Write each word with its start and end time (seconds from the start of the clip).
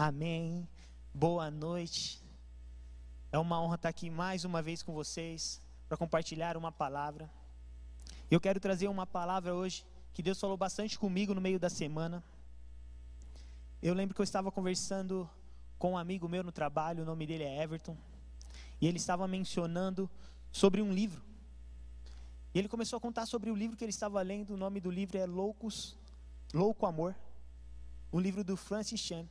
Amém. 0.00 0.68
Boa 1.12 1.50
noite. 1.50 2.22
É 3.32 3.38
uma 3.38 3.60
honra 3.60 3.74
estar 3.74 3.88
aqui 3.88 4.08
mais 4.08 4.44
uma 4.44 4.62
vez 4.62 4.80
com 4.80 4.92
vocês 4.92 5.60
para 5.88 5.98
compartilhar 5.98 6.56
uma 6.56 6.70
palavra. 6.70 7.28
Eu 8.30 8.40
quero 8.40 8.60
trazer 8.60 8.86
uma 8.86 9.04
palavra 9.04 9.56
hoje 9.56 9.84
que 10.14 10.22
Deus 10.22 10.38
falou 10.38 10.56
bastante 10.56 10.96
comigo 10.96 11.34
no 11.34 11.40
meio 11.40 11.58
da 11.58 11.68
semana. 11.68 12.22
Eu 13.82 13.92
lembro 13.92 14.14
que 14.14 14.20
eu 14.20 14.24
estava 14.24 14.52
conversando 14.52 15.28
com 15.80 15.94
um 15.94 15.98
amigo 15.98 16.28
meu 16.28 16.44
no 16.44 16.52
trabalho, 16.52 17.02
o 17.02 17.04
nome 17.04 17.26
dele 17.26 17.42
é 17.42 17.60
Everton, 17.64 17.96
e 18.80 18.86
ele 18.86 18.98
estava 18.98 19.26
mencionando 19.26 20.08
sobre 20.52 20.80
um 20.80 20.92
livro. 20.92 21.24
E 22.54 22.58
ele 22.60 22.68
começou 22.68 22.98
a 22.98 23.00
contar 23.00 23.26
sobre 23.26 23.50
o 23.50 23.54
livro 23.56 23.76
que 23.76 23.82
ele 23.82 23.90
estava 23.90 24.22
lendo, 24.22 24.54
o 24.54 24.56
nome 24.56 24.80
do 24.80 24.92
livro 24.92 25.18
é 25.18 25.26
Loucos, 25.26 25.98
Louco 26.54 26.86
Amor, 26.86 27.16
um 28.12 28.20
livro 28.20 28.44
do 28.44 28.56
Francis 28.56 29.00
Chan. 29.00 29.26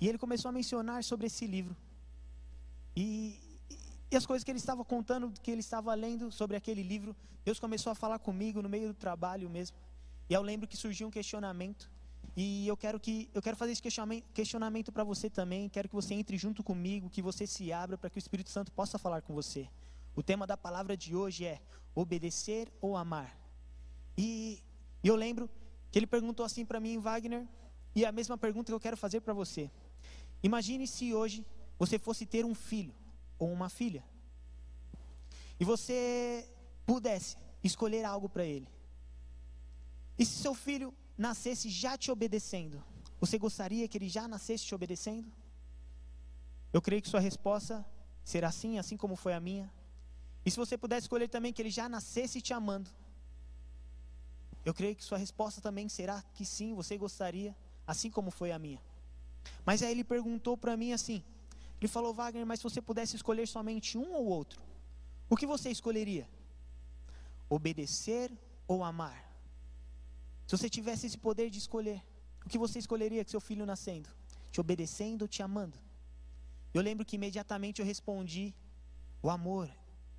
E 0.00 0.08
ele 0.08 0.18
começou 0.18 0.48
a 0.48 0.52
mencionar 0.52 1.04
sobre 1.04 1.26
esse 1.26 1.46
livro. 1.46 1.76
E, 2.96 3.38
e 4.10 4.16
as 4.16 4.24
coisas 4.24 4.42
que 4.42 4.50
ele 4.50 4.58
estava 4.58 4.84
contando, 4.84 5.32
que 5.42 5.50
ele 5.50 5.60
estava 5.60 5.94
lendo 5.94 6.32
sobre 6.32 6.56
aquele 6.56 6.82
livro, 6.82 7.14
Deus 7.44 7.60
começou 7.60 7.92
a 7.92 7.94
falar 7.94 8.18
comigo 8.18 8.62
no 8.62 8.68
meio 8.68 8.88
do 8.88 8.94
trabalho 8.94 9.48
mesmo. 9.50 9.76
E 10.28 10.34
eu 10.34 10.42
lembro 10.42 10.66
que 10.66 10.76
surgiu 10.76 11.08
um 11.08 11.10
questionamento. 11.10 11.90
E 12.36 12.66
eu 12.66 12.76
quero 12.76 12.98
que 12.98 13.28
eu 13.34 13.42
quero 13.42 13.56
fazer 13.56 13.72
esse 13.72 13.82
questionamento 14.32 14.92
para 14.92 15.04
você 15.04 15.28
também. 15.28 15.68
Quero 15.68 15.88
que 15.88 15.94
você 15.94 16.14
entre 16.14 16.36
junto 16.38 16.62
comigo, 16.62 17.10
que 17.10 17.20
você 17.20 17.46
se 17.46 17.72
abra 17.72 17.98
para 17.98 18.08
que 18.08 18.16
o 18.16 18.20
Espírito 18.20 18.50
Santo 18.50 18.72
possa 18.72 18.98
falar 18.98 19.22
com 19.22 19.34
você. 19.34 19.68
O 20.14 20.22
tema 20.22 20.46
da 20.46 20.56
palavra 20.56 20.96
de 20.96 21.14
hoje 21.14 21.44
é 21.44 21.60
obedecer 21.94 22.72
ou 22.80 22.96
amar. 22.96 23.36
E, 24.16 24.62
eu 25.02 25.16
lembro 25.16 25.48
que 25.90 25.98
ele 25.98 26.06
perguntou 26.06 26.44
assim 26.44 26.64
para 26.64 26.78
mim, 26.78 26.98
Wagner, 26.98 27.46
e 27.94 28.04
a 28.04 28.12
mesma 28.12 28.36
pergunta 28.36 28.70
que 28.70 28.74
eu 28.74 28.80
quero 28.80 28.96
fazer 28.96 29.20
para 29.20 29.32
você. 29.32 29.70
Imagine 30.42 30.86
se 30.86 31.12
hoje 31.12 31.46
você 31.78 31.98
fosse 31.98 32.26
ter 32.26 32.44
um 32.44 32.54
filho 32.54 32.94
ou 33.38 33.52
uma 33.52 33.68
filha. 33.68 34.04
E 35.58 35.64
você 35.64 36.48
pudesse 36.86 37.36
escolher 37.62 38.04
algo 38.04 38.28
para 38.28 38.44
ele. 38.44 38.68
E 40.18 40.24
se 40.24 40.42
seu 40.42 40.54
filho 40.54 40.94
nascesse 41.16 41.68
já 41.68 41.96
te 41.96 42.10
obedecendo, 42.10 42.82
você 43.20 43.38
gostaria 43.38 43.86
que 43.86 43.98
ele 43.98 44.08
já 44.08 44.26
nascesse 44.26 44.64
te 44.64 44.74
obedecendo? 44.74 45.30
Eu 46.72 46.80
creio 46.80 47.02
que 47.02 47.08
sua 47.08 47.20
resposta 47.20 47.84
será 48.24 48.50
sim, 48.50 48.78
assim 48.78 48.96
como 48.96 49.16
foi 49.16 49.34
a 49.34 49.40
minha. 49.40 49.70
E 50.44 50.50
se 50.50 50.56
você 50.56 50.78
pudesse 50.78 51.04
escolher 51.04 51.28
também 51.28 51.52
que 51.52 51.60
ele 51.60 51.70
já 51.70 51.88
nascesse 51.88 52.40
te 52.40 52.54
amando, 52.54 52.90
eu 54.64 54.72
creio 54.72 54.94
que 54.94 55.04
sua 55.04 55.18
resposta 55.18 55.60
também 55.60 55.88
será 55.88 56.22
que 56.34 56.44
sim, 56.44 56.74
você 56.74 56.96
gostaria, 56.96 57.56
assim 57.86 58.10
como 58.10 58.30
foi 58.30 58.52
a 58.52 58.58
minha. 58.58 58.80
Mas 59.64 59.82
aí 59.82 59.90
ele 59.92 60.04
perguntou 60.04 60.56
para 60.56 60.76
mim 60.76 60.92
assim: 60.92 61.22
ele 61.80 61.88
falou, 61.88 62.12
Wagner, 62.12 62.46
mas 62.46 62.60
se 62.60 62.64
você 62.64 62.80
pudesse 62.80 63.16
escolher 63.16 63.46
somente 63.48 63.96
um 63.96 64.12
ou 64.12 64.26
outro, 64.26 64.60
o 65.28 65.36
que 65.36 65.46
você 65.46 65.70
escolheria? 65.70 66.28
Obedecer 67.48 68.30
ou 68.66 68.84
amar? 68.84 69.18
Se 70.46 70.56
você 70.56 70.68
tivesse 70.68 71.06
esse 71.06 71.16
poder 71.16 71.48
de 71.48 71.58
escolher, 71.58 72.02
o 72.44 72.48
que 72.48 72.58
você 72.58 72.78
escolheria 72.78 73.24
com 73.24 73.30
seu 73.30 73.40
filho 73.40 73.64
nascendo? 73.64 74.08
Te 74.50 74.60
obedecendo 74.60 75.22
ou 75.22 75.28
te 75.28 75.42
amando? 75.42 75.78
Eu 76.74 76.82
lembro 76.82 77.04
que 77.04 77.16
imediatamente 77.16 77.80
eu 77.80 77.86
respondi: 77.86 78.54
o 79.22 79.30
amor. 79.30 79.70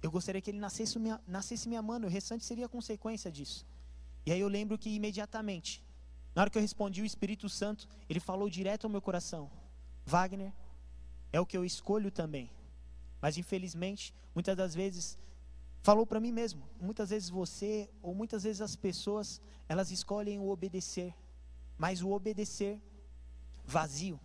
Eu 0.02 0.10
gostaria 0.10 0.42
que 0.42 0.50
ele 0.50 0.58
nascesse 0.60 0.98
nascesse 1.28 1.70
me 1.70 1.76
amando, 1.76 2.08
o 2.08 2.10
restante 2.10 2.44
seria 2.44 2.68
consequência 2.68 3.32
disso. 3.32 3.66
E 4.26 4.32
aí 4.32 4.40
eu 4.40 4.48
lembro 4.48 4.78
que 4.78 4.90
imediatamente, 4.90 5.84
na 6.34 6.42
hora 6.42 6.50
que 6.50 6.58
eu 6.58 6.62
respondi, 6.62 7.02
o 7.02 7.06
Espírito 7.06 7.50
Santo, 7.50 7.88
ele 8.10 8.20
falou 8.20 8.50
direto 8.50 8.86
ao 8.86 8.90
meu 8.90 9.02
coração: 9.02 9.52
Wagner, 10.06 10.54
é 11.32 11.40
o 11.40 11.46
que 11.46 11.58
eu 11.58 11.66
escolho 11.66 12.10
também. 12.10 12.50
Mas 13.22 13.38
infelizmente, 13.38 14.14
muitas 14.34 14.56
das 14.56 14.74
vezes, 14.74 15.18
falou 15.82 16.06
para 16.06 16.20
mim 16.20 16.32
mesmo, 16.32 16.64
muitas 16.80 17.10
vezes 17.10 17.30
você, 17.30 17.90
ou 18.02 18.16
muitas 18.16 18.44
vezes 18.44 18.62
as 18.62 18.76
pessoas, 18.76 19.42
elas 19.68 19.92
escolhem 19.92 20.40
o 20.40 20.50
obedecer, 20.50 21.14
mas 21.78 22.02
o 22.02 22.12
obedecer 22.12 22.82
vazio, 23.66 24.20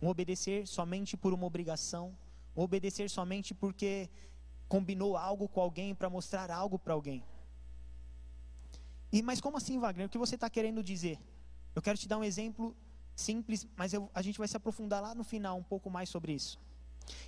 um 0.00 0.08
obedecer 0.08 0.66
somente 0.66 1.16
por 1.16 1.32
uma 1.32 1.46
obrigação, 1.46 2.16
um 2.56 2.62
obedecer 2.62 3.10
somente 3.10 3.54
porque 3.54 4.08
combinou 4.68 5.16
algo 5.16 5.48
com 5.48 5.60
alguém 5.60 5.94
para 5.94 6.08
mostrar 6.08 6.50
algo 6.50 6.78
para 6.78 6.94
alguém. 6.94 7.22
E 9.12 9.20
mas 9.20 9.40
como 9.40 9.58
assim, 9.58 9.78
Wagner? 9.78 10.06
O 10.06 10.08
que 10.08 10.16
você 10.16 10.36
está 10.36 10.48
querendo 10.48 10.82
dizer? 10.82 11.18
Eu 11.74 11.82
quero 11.82 11.98
te 11.98 12.06
dar 12.06 12.18
um 12.18 12.24
exemplo 12.24 12.76
simples, 13.14 13.66
mas 13.76 13.92
eu, 13.92 14.10
a 14.14 14.22
gente 14.22 14.38
vai 14.38 14.48
se 14.48 14.56
aprofundar 14.56 15.02
lá 15.02 15.14
no 15.14 15.24
final 15.24 15.58
um 15.58 15.62
pouco 15.62 15.90
mais 15.90 16.08
sobre 16.08 16.32
isso. 16.32 16.58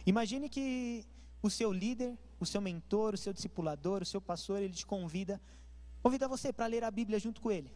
Imagine 0.06 0.48
que 0.48 1.04
o 1.42 1.50
seu 1.50 1.72
líder, 1.72 2.16
o 2.40 2.46
seu 2.46 2.60
mentor, 2.60 3.14
o 3.14 3.18
seu 3.18 3.32
discipulador, 3.32 4.02
o 4.02 4.06
seu 4.06 4.20
pastor, 4.20 4.62
ele 4.62 4.74
te 4.74 4.86
convida, 4.86 5.40
convida 6.02 6.28
você 6.28 6.52
para 6.52 6.66
ler 6.66 6.84
a 6.84 6.90
Bíblia 6.90 7.18
junto 7.18 7.40
com 7.40 7.50
ele. 7.50 7.70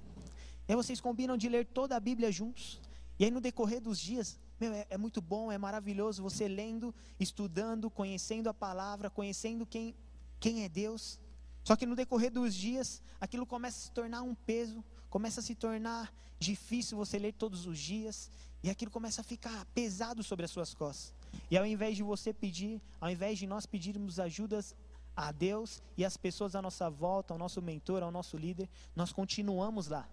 E 0.66 0.72
aí 0.72 0.76
vocês 0.76 1.00
combinam 1.00 1.36
de 1.36 1.48
ler 1.48 1.66
toda 1.66 1.96
a 1.96 2.00
Bíblia 2.00 2.30
juntos. 2.30 2.80
E 3.18 3.24
aí 3.24 3.30
no 3.30 3.40
decorrer 3.40 3.80
dos 3.80 3.98
dias, 3.98 4.38
meu, 4.60 4.72
é, 4.72 4.86
é, 4.90 4.98
muito 4.98 5.20
bom, 5.20 5.50
é 5.50 5.58
maravilhoso 5.58 6.22
você 6.22 6.46
lendo, 6.48 6.94
estudando, 7.18 7.90
conhecendo 7.90 8.48
a 8.48 8.54
palavra, 8.54 9.08
conhecendo 9.08 9.64
quem, 9.64 9.94
quem 10.38 10.64
é 10.64 10.68
Deus. 10.68 11.20
Só 11.64 11.76
que 11.76 11.86
no 11.86 11.96
decorrer 11.96 12.30
dos 12.30 12.54
dias, 12.54 13.02
aquilo 13.20 13.46
começa 13.46 13.78
a 13.78 13.82
se 13.82 13.92
tornar 13.92 14.22
um 14.22 14.34
peso, 14.34 14.84
começa 15.08 15.41
a 15.41 15.42
se 15.42 15.54
tornar 15.54 16.12
difícil 16.38 16.96
você 16.96 17.19
ler 17.19 17.32
todos 17.32 17.66
os 17.66 17.78
dias, 17.78 18.30
e 18.62 18.70
aquilo 18.70 18.91
começa 18.91 19.20
a 19.20 19.24
ficar 19.24 19.64
pesado 19.66 20.22
sobre 20.22 20.44
as 20.44 20.50
suas 20.50 20.74
costas. 20.74 21.14
E 21.50 21.56
ao 21.56 21.66
invés 21.66 21.96
de 21.96 22.02
você 22.02 22.32
pedir, 22.32 22.80
ao 23.00 23.10
invés 23.10 23.38
de 23.38 23.46
nós 23.46 23.66
pedirmos 23.66 24.19
ajudas 24.19 24.74
a 25.16 25.32
Deus 25.32 25.82
e 25.96 26.04
as 26.04 26.16
pessoas 26.16 26.54
à 26.54 26.62
nossa 26.62 26.88
volta, 26.88 27.34
ao 27.34 27.38
nosso 27.38 27.60
mentor, 27.60 28.02
ao 28.02 28.10
nosso 28.10 28.36
líder, 28.36 28.69
nós 28.94 29.12
continuamos 29.12 29.88
lá, 29.88 30.08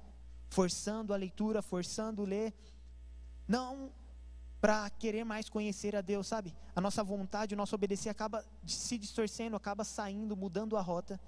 forçando 0.50 1.14
a 1.14 1.18
leitura, 1.18 1.62
forçando 1.62 2.24
ler, 2.24 2.54
não 3.48 3.92
para 4.60 4.90
querer 4.90 5.24
mais 5.24 5.48
conhecer 5.48 5.96
a 5.96 6.02
Deus, 6.02 6.26
sabe? 6.26 6.56
A 6.76 6.82
nossa 6.82 7.04
vontade, 7.04 7.54
o 7.54 7.58
nosso 7.58 7.76
obedecer 7.76 8.10
acaba 8.10 8.44
se 8.66 8.98
distorcendo, 8.98 9.56
acaba 9.56 9.84
saindo, 9.84 10.36
mudando 10.36 10.76
a 10.76 10.82
rota. 10.82 11.20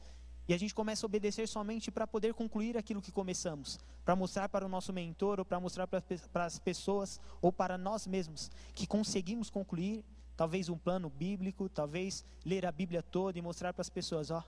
E 0.48 0.54
a 0.54 0.58
gente 0.58 0.74
começa 0.74 1.06
a 1.06 1.08
obedecer 1.08 1.48
somente 1.48 1.92
para 1.92 2.08
poder 2.08 2.34
concluir 2.34 2.78
aquilo 2.78 3.02
que 3.02 3.12
começamos, 3.12 3.78
para 4.06 4.16
mostrar 4.16 4.48
para 4.48 4.66
o 4.66 4.70
nosso 4.70 4.94
mentor, 4.94 5.40
ou 5.40 5.46
para 5.46 5.60
mostrar 5.60 5.88
para, 5.88 6.46
as 6.46 6.58
pessoas, 6.58 7.20
ou 7.42 7.52
para 7.52 7.78
nós 7.78 8.08
mesmos, 8.08 8.50
que 8.74 8.88
conseguimos 8.88 9.50
concluir 9.50 10.06
talvez 10.38 10.70
um 10.70 10.78
plano 10.78 11.10
bíblico, 11.10 11.68
talvez 11.68 12.24
ler 12.46 12.66
a 12.66 12.72
Bíblia 12.72 13.04
toda 13.04 13.38
e 13.38 13.42
mostrar 13.42 13.74
para 13.74 13.82
as 13.82 13.90
pessoas: 13.90 14.32
ó, 14.32 14.42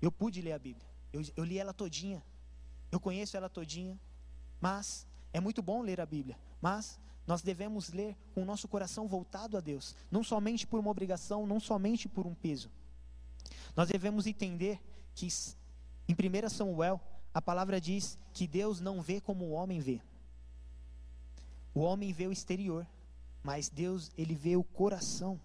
eu 0.00 0.12
pude 0.12 0.40
ler 0.40 0.52
a 0.52 0.58
Bíblia, 0.58 0.86
eu, 1.12 1.20
eu 1.36 1.42
li 1.42 1.58
ela 1.58 1.74
todinha, 1.74 2.22
eu 2.92 3.00
conheço 3.00 3.36
ela 3.36 3.48
todinha, 3.48 3.98
mas 4.60 5.04
é 5.32 5.40
muito 5.40 5.60
bom 5.60 5.82
ler 5.82 6.00
a 6.00 6.06
Bíblia, 6.06 6.38
mas 6.60 7.00
nós 7.26 7.42
devemos 7.42 7.90
ler 7.90 8.16
com 8.34 8.42
o 8.42 8.44
nosso 8.44 8.68
coração 8.68 9.08
voltado 9.08 9.56
a 9.56 9.60
Deus, 9.60 9.96
não 10.10 10.22
somente 10.22 10.64
por 10.64 10.78
uma 10.78 10.90
obrigação, 10.90 11.44
não 11.44 11.58
somente 11.58 12.08
por 12.08 12.24
um 12.24 12.34
peso. 12.34 12.70
Nós 13.74 13.88
devemos 13.88 14.26
entender 14.26 14.80
que 15.14 15.28
em 16.08 16.14
1 16.14 16.48
Samuel, 16.48 17.00
a 17.32 17.40
palavra 17.40 17.80
diz 17.80 18.18
que 18.32 18.46
Deus 18.46 18.80
não 18.80 19.00
vê 19.00 19.20
como 19.20 19.44
o 19.44 19.50
homem 19.50 19.78
vê. 19.78 20.00
O 21.72 21.80
homem 21.80 22.12
vê 22.12 22.26
o 22.26 22.32
exterior, 22.32 22.86
mas 23.42 23.68
Deus, 23.68 24.10
ele 24.18 24.34
vê 24.34 24.56
o 24.56 24.64
coração. 24.64 25.40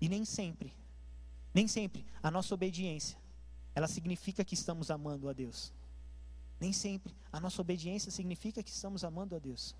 E 0.00 0.08
nem 0.08 0.24
sempre, 0.24 0.72
nem 1.54 1.66
sempre 1.66 2.04
a 2.22 2.30
nossa 2.30 2.54
obediência, 2.54 3.16
ela 3.74 3.88
significa 3.88 4.44
que 4.44 4.54
estamos 4.54 4.90
amando 4.90 5.28
a 5.28 5.32
Deus. 5.32 5.72
Nem 6.60 6.72
sempre 6.72 7.14
a 7.32 7.40
nossa 7.40 7.60
obediência 7.60 8.10
significa 8.10 8.62
que 8.62 8.70
estamos 8.70 9.04
amando 9.04 9.34
a 9.34 9.38
Deus. 9.38 9.74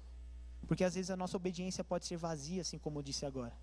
Porque 0.66 0.84
às 0.84 0.94
vezes 0.94 1.10
a 1.10 1.16
nossa 1.16 1.36
obediência 1.36 1.84
pode 1.84 2.06
ser 2.06 2.16
vazia, 2.16 2.62
assim 2.62 2.78
como 2.78 2.98
eu 2.98 3.02
disse 3.02 3.26
agora. 3.26 3.56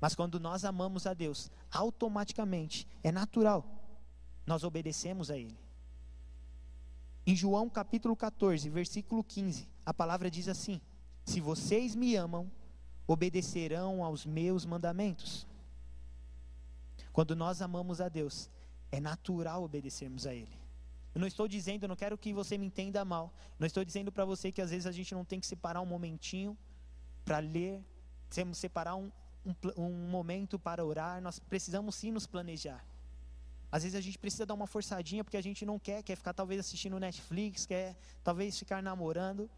Mas 0.00 0.14
quando 0.14 0.40
nós 0.40 0.64
amamos 0.64 1.06
a 1.06 1.12
Deus, 1.12 1.50
automaticamente, 1.70 2.88
é 3.02 3.12
natural, 3.12 3.64
nós 4.46 4.64
obedecemos 4.64 5.30
a 5.30 5.36
Ele. 5.36 5.58
Em 7.26 7.36
João 7.36 7.68
capítulo 7.68 8.16
14, 8.16 8.68
versículo 8.70 9.22
15, 9.22 9.68
a 9.84 9.92
palavra 9.92 10.30
diz 10.30 10.48
assim: 10.48 10.80
Se 11.24 11.40
vocês 11.40 11.94
me 11.94 12.16
amam, 12.16 12.50
obedecerão 13.06 14.02
aos 14.02 14.24
meus 14.24 14.64
mandamentos. 14.64 15.46
Quando 17.12 17.36
nós 17.36 17.60
amamos 17.60 18.00
a 18.00 18.08
Deus, 18.08 18.48
é 18.90 19.00
natural 19.00 19.62
obedecermos 19.62 20.26
a 20.26 20.34
Ele. 20.34 20.58
Eu 21.14 21.20
não 21.20 21.26
estou 21.26 21.46
dizendo, 21.48 21.84
eu 21.84 21.88
não 21.88 21.96
quero 21.96 22.16
que 22.16 22.32
você 22.32 22.56
me 22.56 22.66
entenda 22.66 23.04
mal. 23.04 23.32
Não 23.58 23.66
estou 23.66 23.84
dizendo 23.84 24.12
para 24.12 24.24
você 24.24 24.52
que 24.52 24.62
às 24.62 24.70
vezes 24.70 24.86
a 24.86 24.92
gente 24.92 25.12
não 25.12 25.24
tem 25.24 25.40
que 25.40 25.46
separar 25.46 25.80
um 25.80 25.86
momentinho 25.86 26.56
para 27.24 27.38
ler, 27.38 27.84
temos 28.30 28.58
separar 28.58 28.94
um, 28.94 29.10
um, 29.44 29.54
um 29.76 30.08
momento 30.08 30.58
para 30.58 30.84
orar, 30.84 31.20
nós 31.20 31.38
precisamos 31.38 31.94
sim 31.94 32.10
nos 32.10 32.26
planejar. 32.26 32.84
Às 33.72 33.84
vezes 33.84 33.96
a 33.96 34.00
gente 34.00 34.18
precisa 34.18 34.44
dar 34.44 34.54
uma 34.54 34.66
forçadinha 34.66 35.22
porque 35.22 35.36
a 35.36 35.42
gente 35.42 35.64
não 35.64 35.78
quer, 35.78 36.02
quer 36.02 36.16
ficar 36.16 36.32
talvez 36.32 36.60
assistindo 36.60 36.98
Netflix, 36.98 37.66
quer 37.66 37.96
talvez 38.24 38.58
ficar 38.58 38.82
namorando. 38.82 39.48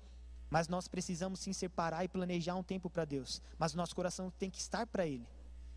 mas 0.51 0.69
nós 0.69 0.87
precisamos 0.87 1.41
sim 1.41 1.53
separar 1.55 2.05
e 2.05 2.09
planejar 2.09 2.55
um 2.55 2.63
tempo 2.63 2.91
para 2.91 3.07
Deus. 3.07 3.41
Mas 3.59 3.73
o 3.73 3.77
nosso 3.79 3.97
coração 3.97 4.31
tem 4.39 4.51
que 4.51 4.59
estar 4.59 4.87
para 4.87 5.07
Ele. 5.07 5.27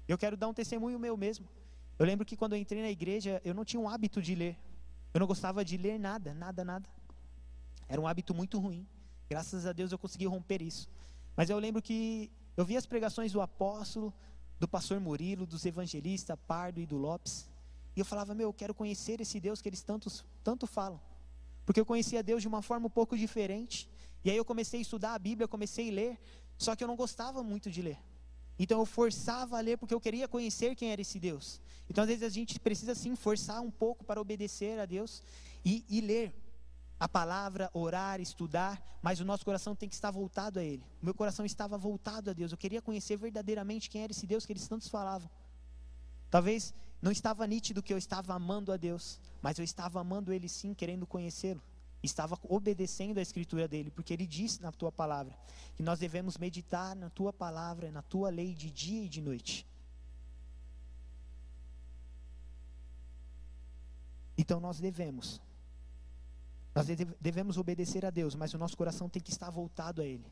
Eu 0.05 0.17
quero 0.17 0.35
dar 0.35 0.49
um 0.49 0.53
testemunho 0.53 0.99
meu 0.99 1.15
mesmo. 1.15 1.47
Eu 1.97 2.05
lembro 2.05 2.25
que 2.25 2.35
quando 2.35 2.53
eu 2.53 2.59
entrei 2.59 2.81
na 2.81 2.89
igreja, 2.89 3.41
eu 3.45 3.53
não 3.53 3.63
tinha 3.63 3.79
um 3.79 3.87
hábito 3.87 4.21
de 4.21 4.35
ler. 4.35 4.57
Eu 5.13 5.19
não 5.21 5.27
gostava 5.27 5.63
de 5.63 5.77
ler 5.77 5.97
nada, 5.97 6.33
nada, 6.33 6.65
nada. 6.65 6.89
Era 7.87 8.01
um 8.01 8.05
hábito 8.05 8.35
muito 8.35 8.59
ruim. 8.59 8.85
Graças 9.29 9.65
a 9.65 9.71
Deus 9.71 9.93
eu 9.93 9.97
consegui 9.97 10.25
romper 10.25 10.61
isso. 10.61 10.89
Mas 11.37 11.49
eu 11.49 11.57
lembro 11.57 11.81
que 11.81 12.29
eu 12.57 12.63
vi 12.63 12.77
as 12.77 12.85
pregações 12.85 13.31
do 13.31 13.41
apóstolo, 13.41 14.13
do 14.59 14.67
pastor 14.67 14.99
Murilo, 14.99 15.45
dos 15.45 15.65
evangelistas 15.65 16.37
Pardo 16.47 16.79
e 16.79 16.85
do 16.85 16.97
Lopes. 16.97 17.49
E 17.95 17.99
eu 17.99 18.05
falava, 18.05 18.33
meu, 18.33 18.49
eu 18.49 18.53
quero 18.53 18.73
conhecer 18.73 19.19
esse 19.21 19.39
Deus 19.39 19.61
que 19.61 19.69
eles 19.69 19.81
tantos, 19.81 20.25
tanto 20.43 20.65
falam. 20.65 20.99
Porque 21.65 21.79
eu 21.79 21.85
conhecia 21.85 22.21
Deus 22.21 22.41
de 22.41 22.47
uma 22.47 22.61
forma 22.61 22.87
um 22.87 22.89
pouco 22.89 23.17
diferente. 23.17 23.89
E 24.23 24.29
aí 24.29 24.37
eu 24.37 24.45
comecei 24.45 24.79
a 24.79 24.81
estudar 24.81 25.13
a 25.13 25.19
Bíblia, 25.19 25.47
comecei 25.47 25.89
a 25.89 25.93
ler, 25.93 26.19
só 26.57 26.75
que 26.75 26.83
eu 26.83 26.87
não 26.87 26.95
gostava 26.95 27.43
muito 27.43 27.69
de 27.69 27.81
ler. 27.81 27.97
Então 28.57 28.79
eu 28.79 28.85
forçava 28.85 29.57
a 29.57 29.61
ler 29.61 29.77
porque 29.77 29.93
eu 29.93 29.99
queria 29.99 30.27
conhecer 30.27 30.75
quem 30.75 30.91
era 30.91 31.01
esse 31.01 31.19
Deus. 31.19 31.61
Então 31.89 32.03
às 32.03 32.07
vezes 32.07 32.23
a 32.23 32.29
gente 32.29 32.59
precisa 32.59 32.95
sim 32.95 33.15
forçar 33.15 33.61
um 33.61 33.71
pouco 33.71 34.03
para 34.03 34.19
obedecer 34.19 34.79
a 34.79 34.85
Deus 34.85 35.21
e, 35.63 35.83
e 35.89 35.99
ler 35.99 36.33
a 36.99 37.07
palavra, 37.07 37.69
orar, 37.73 38.21
estudar, 38.21 38.81
mas 39.01 39.19
o 39.19 39.25
nosso 39.25 39.43
coração 39.43 39.75
tem 39.75 39.89
que 39.89 39.95
estar 39.95 40.11
voltado 40.11 40.59
a 40.59 40.63
Ele. 40.63 40.83
O 41.01 41.05
meu 41.05 41.13
coração 41.13 41.45
estava 41.45 41.77
voltado 41.77 42.29
a 42.29 42.33
Deus. 42.33 42.51
Eu 42.51 42.57
queria 42.57 42.81
conhecer 42.81 43.17
verdadeiramente 43.17 43.89
quem 43.89 44.03
era 44.03 44.11
esse 44.11 44.25
Deus 44.25 44.45
que 44.45 44.53
eles 44.53 44.67
tantos 44.67 44.87
falavam. 44.87 45.29
Talvez 46.29 46.73
não 47.01 47.11
estava 47.11 47.45
nítido 47.45 47.83
que 47.83 47.93
eu 47.93 47.97
estava 47.97 48.33
amando 48.33 48.71
a 48.71 48.77
Deus, 48.77 49.19
mas 49.41 49.57
eu 49.57 49.63
estava 49.63 49.99
amando 49.99 50.33
Ele 50.33 50.49
sim, 50.49 50.73
querendo 50.73 51.05
conhecê-lo 51.05 51.61
estava 52.05 52.39
obedecendo 52.43 53.17
a 53.17 53.21
escritura 53.21 53.67
dele, 53.67 53.91
porque 53.91 54.13
ele 54.13 54.25
disse 54.25 54.61
na 54.61 54.71
tua 54.71 54.91
palavra 54.91 55.35
que 55.75 55.83
nós 55.83 55.99
devemos 55.99 56.37
meditar 56.37 56.95
na 56.95 57.09
tua 57.09 57.33
palavra, 57.33 57.91
na 57.91 58.01
tua 58.01 58.29
lei 58.29 58.53
de 58.53 58.69
dia 58.71 59.03
e 59.03 59.09
de 59.09 59.21
noite. 59.21 59.67
Então 64.37 64.59
nós 64.59 64.79
devemos, 64.79 65.41
nós 66.75 66.87
devemos 67.21 67.57
obedecer 67.57 68.05
a 68.05 68.09
Deus, 68.09 68.35
mas 68.35 68.53
o 68.53 68.57
nosso 68.57 68.75
coração 68.75 69.07
tem 69.07 69.21
que 69.21 69.31
estar 69.31 69.49
voltado 69.49 70.01
a 70.01 70.05
Ele. 70.05 70.25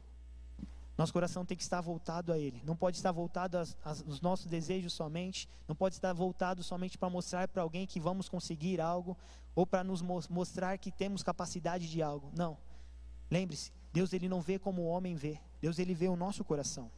Nosso 0.98 1.14
coração 1.14 1.46
tem 1.46 1.56
que 1.56 1.64
estar 1.64 1.80
voltado 1.80 2.34
a 2.34 2.38
Ele. 2.38 2.62
Não 2.66 2.76
pode 2.76 2.98
estar 2.98 3.14
voltado 3.14 3.58
aos 3.58 4.22
nossos 4.22 4.46
desejos 4.46 4.92
somente. 4.92 5.48
Não 5.68 5.76
pode 5.76 5.96
estar 5.96 6.12
voltado 6.14 6.62
somente 6.62 6.98
para 6.98 7.10
mostrar 7.10 7.48
para 7.48 7.64
alguém 7.64 7.88
que 7.88 8.00
vamos 8.00 8.28
conseguir 8.28 8.82
algo 8.82 9.18
ou 9.56 9.66
para 9.66 9.84
nos 9.84 10.02
mostrar 10.02 10.78
que 10.78 10.92
temos 10.92 11.24
capacidade 11.24 11.90
de 11.90 12.02
algo. 12.02 12.30
Não. 12.36 12.58
Lembre-se, 13.32 13.72
Deus 13.92 14.12
ele 14.12 14.28
não 14.28 14.42
vê 14.42 14.60
como 14.60 14.84
o 14.84 14.88
homem 14.88 15.16
vê. 15.16 15.40
Deus 15.62 15.80
ele 15.80 15.96
vê 15.96 16.10
o 16.10 16.16
nosso 16.16 16.44
coração. 16.44 16.92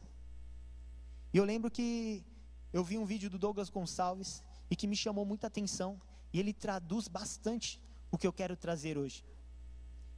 E 1.32 1.38
eu 1.38 1.44
lembro 1.44 1.70
que 1.70 2.24
eu 2.72 2.82
vi 2.82 2.98
um 2.98 3.06
vídeo 3.06 3.30
do 3.30 3.38
Douglas 3.38 3.70
Gonçalves 3.70 4.42
e 4.68 4.76
que 4.76 4.86
me 4.86 4.96
chamou 4.96 5.24
muita 5.24 5.46
atenção 5.46 6.00
e 6.32 6.40
ele 6.40 6.52
traduz 6.52 7.08
bastante 7.08 7.80
o 8.10 8.18
que 8.18 8.26
eu 8.26 8.32
quero 8.32 8.56
trazer 8.56 8.98
hoje. 8.98 9.24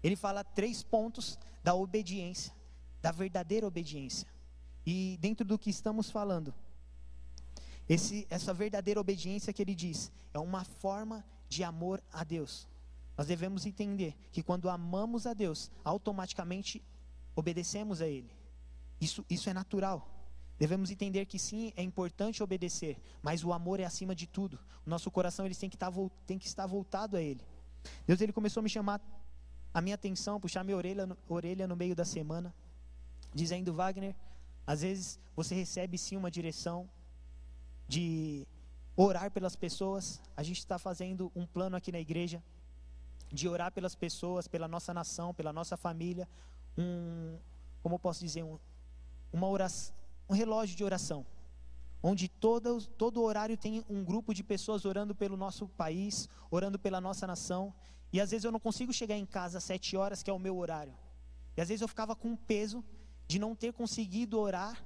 Ele 0.03 0.17
fala 0.17 0.45
três 0.45 0.83
pontos 0.83 1.39
da 1.63 1.75
obediência 1.75 2.53
da 3.01 3.11
verdadeira 3.11 3.67
obediência. 3.67 4.29
E 4.85 5.19
dentro 5.21 5.45
do 5.45 5.59
que 5.59 5.71
estamos 5.71 6.11
falando, 6.11 6.55
esse, 7.89 8.27
essa 8.31 8.53
verdadeira 8.53 9.01
obediência 9.01 9.53
que 9.53 9.63
ele 9.63 9.75
diz 9.75 10.11
é 10.33 10.39
uma 10.39 10.65
forma 10.65 11.25
de 11.49 11.63
amor 11.65 12.03
a 12.13 12.25
Deus. 12.25 12.69
Nós 13.17 13.27
devemos 13.27 13.67
entender 13.67 14.15
que 14.31 14.43
quando 14.43 14.69
amamos 14.69 15.27
a 15.27 15.35
Deus, 15.35 15.71
automaticamente 15.83 16.83
obedecemos 17.35 18.01
a 18.01 18.07
Ele. 18.07 18.31
Isso, 19.01 19.25
isso 19.29 19.49
é 19.51 19.55
natural. 19.55 20.15
Devemos 20.59 20.91
entender 20.91 21.25
que 21.27 21.39
sim, 21.39 21.73
é 21.77 21.83
importante 21.83 22.43
obedecer, 22.43 23.01
mas 23.23 23.45
o 23.45 23.53
amor 23.53 23.81
é 23.81 23.85
acima 23.85 24.15
de 24.15 24.27
tudo. 24.27 24.59
O 24.85 24.91
nosso 24.91 25.11
coração 25.11 25.47
ele 25.47 25.55
tem 25.55 25.71
que, 25.71 25.77
estar, 25.77 25.91
tá 25.91 26.11
tem 26.27 26.39
que 26.39 26.47
estar 26.47 26.67
voltado 26.67 27.17
a 27.17 27.23
Ele. 27.23 27.41
Deus 28.07 28.21
ele 28.21 28.33
começou 28.33 28.61
a 28.61 28.65
me 28.65 28.69
chamar 28.69 29.01
a 29.79 29.81
minha 29.81 29.95
atenção, 29.95 30.41
puxar 30.41 30.65
minha 30.65 30.77
orelha, 30.77 31.09
orelha 31.29 31.69
no 31.69 31.77
meio 31.77 31.95
da 31.95 32.05
semana 32.05 32.53
dizendo: 33.33 33.73
Wagner, 33.73 34.13
às 34.67 34.81
vezes 34.81 35.21
você 35.37 35.55
recebe 35.55 35.97
sim 35.97 36.17
uma 36.17 36.33
direção 36.33 36.89
de 37.87 38.45
orar 38.97 39.31
pelas 39.31 39.55
pessoas. 39.55 40.21
A 40.37 40.43
gente 40.43 40.59
está 40.59 40.81
fazendo 40.81 41.31
um 41.35 41.47
plano 41.47 41.77
aqui 41.77 41.93
na 41.93 42.01
igreja 42.01 42.43
de 43.33 43.49
orar 43.49 43.71
pelas 43.71 43.95
pessoas, 43.95 44.49
pela 44.49 44.67
nossa 44.67 44.93
nação, 44.93 45.33
pela 45.33 45.53
nossa 45.53 45.77
família. 45.77 46.29
Um, 46.77 47.39
como 47.81 47.95
eu 47.95 48.01
posso 48.01 48.19
dizer, 48.19 48.43
um, 48.43 48.59
uma 49.33 49.47
oração, 49.47 49.95
um 50.29 50.35
relógio 50.35 50.77
de 50.77 50.83
oração, 50.83 51.25
onde 52.03 52.29
todo, 52.29 52.81
todo 52.87 53.23
horário 53.23 53.57
tem 53.57 53.85
um 53.89 54.05
grupo 54.05 54.33
de 54.33 54.43
pessoas 54.43 54.85
orando 54.85 55.15
pelo 55.15 55.37
nosso 55.37 55.69
país, 55.69 56.29
orando 56.51 56.79
pela 56.79 57.01
nossa 57.01 57.27
nação. 57.27 57.75
E 58.13 58.21
às 58.21 58.31
vezes 58.31 58.45
eu 58.45 58.53
não 58.53 58.61
consigo 58.61 58.93
chegar 58.93 59.17
em 59.17 59.27
casa 59.27 59.59
às 59.59 59.65
sete 59.65 59.97
horas, 59.97 60.23
que 60.23 60.31
é 60.31 60.33
o 60.33 60.39
meu 60.39 60.57
horário. 60.57 60.95
E 61.57 61.61
às 61.61 61.69
vezes 61.69 61.83
eu 61.83 61.89
ficava 61.89 62.15
com 62.15 62.37
peso 62.37 62.85
de 63.27 63.39
não 63.39 63.55
ter 63.55 63.73
conseguido 63.73 64.39
orar, 64.39 64.83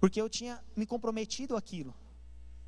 porque 0.00 0.20
eu 0.20 0.28
tinha 0.28 0.62
me 0.74 0.86
comprometido 0.86 1.56
aquilo. 1.56 1.94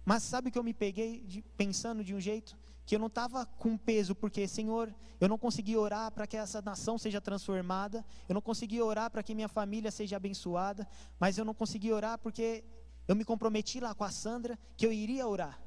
Mas 0.05 0.23
sabe 0.23 0.51
que 0.51 0.59
eu 0.59 0.63
me 0.63 0.75
peguei 0.75 1.23
de, 1.23 1.43
pensando 1.57 2.05
de 2.05 2.15
um 2.15 2.21
jeito 2.21 2.57
que 2.85 2.95
eu 2.95 2.99
não 2.99 3.07
estava 3.07 3.47
com 3.47 3.77
peso, 3.77 4.15
porque, 4.15 4.47
Senhor, 4.49 4.93
eu 5.21 5.29
não 5.29 5.39
consegui 5.39 5.77
orar 5.77 6.11
para 6.11 6.27
que 6.27 6.37
essa 6.37 6.61
nação 6.61 6.99
seja 6.99 7.21
transformada, 7.21 8.05
eu 8.29 8.35
não 8.35 8.43
consegui 8.43 8.83
orar 8.83 9.11
para 9.11 9.23
que 9.23 9.35
minha 9.35 9.49
família 9.49 9.91
seja 9.91 10.17
abençoada, 10.17 10.87
mas 11.19 11.39
eu 11.39 11.45
não 11.45 11.55
consegui 11.55 11.93
orar 11.93 12.19
porque 12.19 12.65
eu 13.07 13.17
me 13.17 13.25
comprometi 13.25 13.81
lá 13.81 13.95
com 13.95 14.05
a 14.05 14.11
Sandra 14.11 14.59
que 14.77 14.87
eu 14.87 14.93
iria 14.93 15.27
orar. 15.27 15.61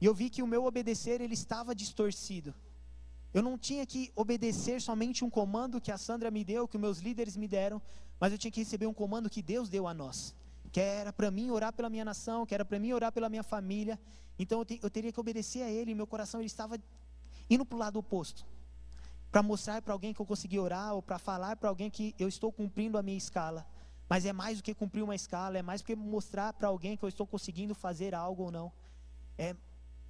E 0.00 0.04
eu 0.04 0.14
vi 0.14 0.28
que 0.28 0.42
o 0.42 0.46
meu 0.46 0.64
obedecer 0.64 1.20
ele 1.20 1.34
estava 1.34 1.74
distorcido. 1.74 2.54
Eu 3.32 3.42
não 3.42 3.56
tinha 3.56 3.86
que 3.86 4.12
obedecer 4.14 4.80
somente 4.80 5.24
um 5.24 5.30
comando 5.30 5.80
que 5.80 5.92
a 5.92 5.96
Sandra 5.96 6.30
me 6.30 6.44
deu, 6.44 6.68
que 6.68 6.76
os 6.76 6.80
meus 6.80 6.98
líderes 6.98 7.36
me 7.36 7.48
deram, 7.48 7.80
mas 8.20 8.32
eu 8.32 8.38
tinha 8.38 8.50
que 8.50 8.60
receber 8.60 8.86
um 8.86 8.92
comando 8.92 9.30
que 9.30 9.40
Deus 9.40 9.68
deu 9.68 9.86
a 9.86 9.94
nós. 9.94 10.34
Que 10.70 10.80
era 10.80 11.12
para 11.12 11.30
mim 11.30 11.50
orar 11.50 11.72
pela 11.72 11.88
minha 11.88 12.04
nação, 12.04 12.44
que 12.44 12.54
era 12.54 12.64
para 12.64 12.78
mim 12.78 12.92
orar 12.92 13.12
pela 13.12 13.28
minha 13.28 13.42
família. 13.42 13.98
Então 14.38 14.58
eu, 14.58 14.64
te, 14.64 14.80
eu 14.82 14.90
teria 14.90 15.12
que 15.12 15.20
obedecer 15.20 15.62
a 15.62 15.70
Ele, 15.70 15.94
meu 15.94 16.06
coração 16.06 16.40
ele 16.40 16.46
estava 16.46 16.78
indo 17.48 17.64
para 17.64 17.76
o 17.76 17.78
lado 17.78 17.98
oposto. 17.98 18.44
Para 19.30 19.42
mostrar 19.42 19.80
para 19.80 19.94
alguém 19.94 20.12
que 20.12 20.20
eu 20.20 20.26
consegui 20.26 20.58
orar, 20.58 20.94
ou 20.94 21.02
para 21.02 21.18
falar 21.18 21.56
para 21.56 21.68
alguém 21.68 21.90
que 21.90 22.14
eu 22.18 22.28
estou 22.28 22.52
cumprindo 22.52 22.98
a 22.98 23.02
minha 23.02 23.16
escala. 23.16 23.66
Mas 24.12 24.26
é 24.26 24.32
mais 24.34 24.58
do 24.58 24.62
que 24.62 24.74
cumprir 24.74 25.02
uma 25.02 25.14
escala, 25.14 25.56
é 25.56 25.62
mais 25.62 25.80
do 25.80 25.86
que 25.86 25.96
mostrar 25.96 26.52
para 26.52 26.68
alguém 26.68 26.98
que 26.98 27.02
eu 27.02 27.08
estou 27.08 27.26
conseguindo 27.26 27.74
fazer 27.74 28.14
algo 28.14 28.42
ou 28.42 28.50
não. 28.50 28.70
É 29.38 29.56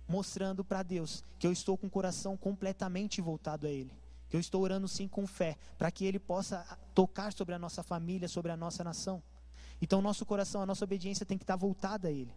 mostrando 0.09 0.65
para 0.65 0.83
Deus 0.83 1.23
que 1.39 1.47
eu 1.47 1.53
estou 1.53 1.79
com 1.79 1.87
o 1.87 1.91
coração 1.91 2.37
completamente 2.37 3.21
voltado 3.21 3.65
a 3.65 3.71
Ele. 3.71 3.93
Que 4.29 4.35
eu 4.35 4.41
estou 4.41 4.61
orando 4.61 4.89
sim 4.89 5.07
com 5.07 5.25
fé, 5.25 5.57
para 5.79 5.89
que 5.93 6.05
Ele 6.05 6.19
possa 6.19 6.67
tocar 6.93 7.33
sobre 7.33 7.55
a 7.55 7.61
nossa 7.61 7.85
família, 7.85 8.27
sobre 8.27 8.51
a 8.51 8.57
nossa 8.57 8.83
nação. 8.83 9.23
Então, 9.81 10.03
nosso 10.03 10.27
coração, 10.27 10.63
a 10.63 10.67
nossa 10.67 10.85
obediência 10.85 11.25
tem 11.25 11.39
que 11.39 11.45
estar 11.45 11.55
voltada 11.55 12.09
a 12.09 12.11
Ele. 12.11 12.35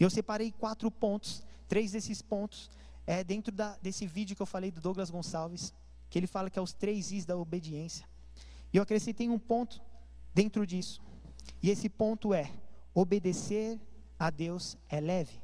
E 0.00 0.02
eu 0.02 0.08
separei 0.08 0.50
quatro 0.50 0.90
pontos, 0.90 1.42
três 1.68 1.92
desses 1.92 2.22
pontos, 2.22 2.70
é 3.06 3.22
dentro 3.22 3.52
da, 3.52 3.76
desse 3.82 4.06
vídeo 4.06 4.34
que 4.34 4.40
eu 4.40 4.46
falei 4.46 4.70
do 4.70 4.80
Douglas 4.80 5.10
Gonçalves, 5.10 5.74
que 6.08 6.18
ele 6.18 6.26
fala 6.26 6.48
que 6.48 6.58
é 6.58 6.62
os 6.62 6.72
três 6.72 7.12
Is 7.12 7.26
da 7.26 7.36
obediência. 7.36 8.08
E 8.72 8.78
eu 8.78 8.82
acrescentei 8.82 9.28
um 9.28 9.38
ponto 9.38 9.91
dentro 10.34 10.66
disso. 10.66 11.00
E 11.62 11.70
esse 11.70 11.88
ponto 11.88 12.32
é: 12.34 12.50
obedecer 12.94 13.80
a 14.18 14.30
Deus 14.30 14.76
é 14.88 15.00
leve. 15.00 15.40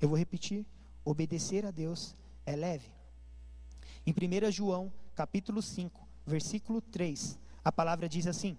Eu 0.00 0.08
vou 0.08 0.18
repetir: 0.18 0.66
obedecer 1.04 1.64
a 1.64 1.70
Deus 1.70 2.16
é 2.44 2.56
leve. 2.56 2.92
Em 4.06 4.12
1 4.12 4.50
João, 4.50 4.92
capítulo 5.14 5.62
5, 5.62 6.08
versículo 6.26 6.80
3, 6.80 7.38
a 7.64 7.70
palavra 7.70 8.08
diz 8.08 8.26
assim: 8.26 8.58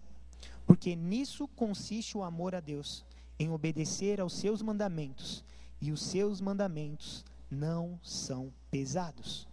Porque 0.65 0.95
nisso 0.95 1.47
consiste 1.49 2.17
o 2.17 2.23
amor 2.23 2.55
a 2.55 2.59
Deus, 2.59 3.05
em 3.37 3.49
obedecer 3.49 4.21
aos 4.21 4.33
seus 4.33 4.61
mandamentos, 4.61 5.43
e 5.81 5.91
os 5.91 6.01
seus 6.01 6.39
mandamentos 6.39 7.25
não 7.49 7.99
são 8.01 8.53
pesados. 8.71 9.47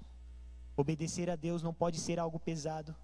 Obedecer 0.77 1.29
a 1.29 1.37
Deus 1.37 1.63
não 1.63 1.75
pode 1.75 1.99
ser 1.99 2.19
algo 2.19 2.39
pesado. 2.39 2.95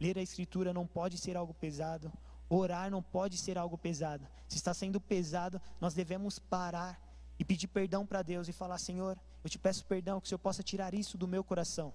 Ler 0.00 0.18
a 0.18 0.22
Escritura 0.22 0.72
não 0.72 0.86
pode 0.86 1.18
ser 1.18 1.36
algo 1.36 1.54
pesado. 1.54 2.10
Orar 2.52 2.90
não 2.90 3.00
pode 3.00 3.38
ser 3.38 3.56
algo 3.56 3.78
pesado. 3.78 4.26
Se 4.48 4.56
está 4.56 4.74
sendo 4.74 5.00
pesado, 5.00 5.62
nós 5.80 5.94
devemos 5.94 6.40
parar 6.40 7.00
e 7.38 7.44
pedir 7.44 7.68
perdão 7.68 8.04
para 8.04 8.22
Deus 8.22 8.48
e 8.48 8.52
falar: 8.52 8.76
Senhor, 8.78 9.16
eu 9.44 9.48
te 9.48 9.56
peço 9.56 9.84
perdão, 9.84 10.20
que 10.20 10.26
o 10.26 10.28
Senhor 10.28 10.40
possa 10.40 10.60
tirar 10.60 10.92
isso 10.92 11.16
do 11.16 11.28
meu 11.28 11.44
coração. 11.44 11.94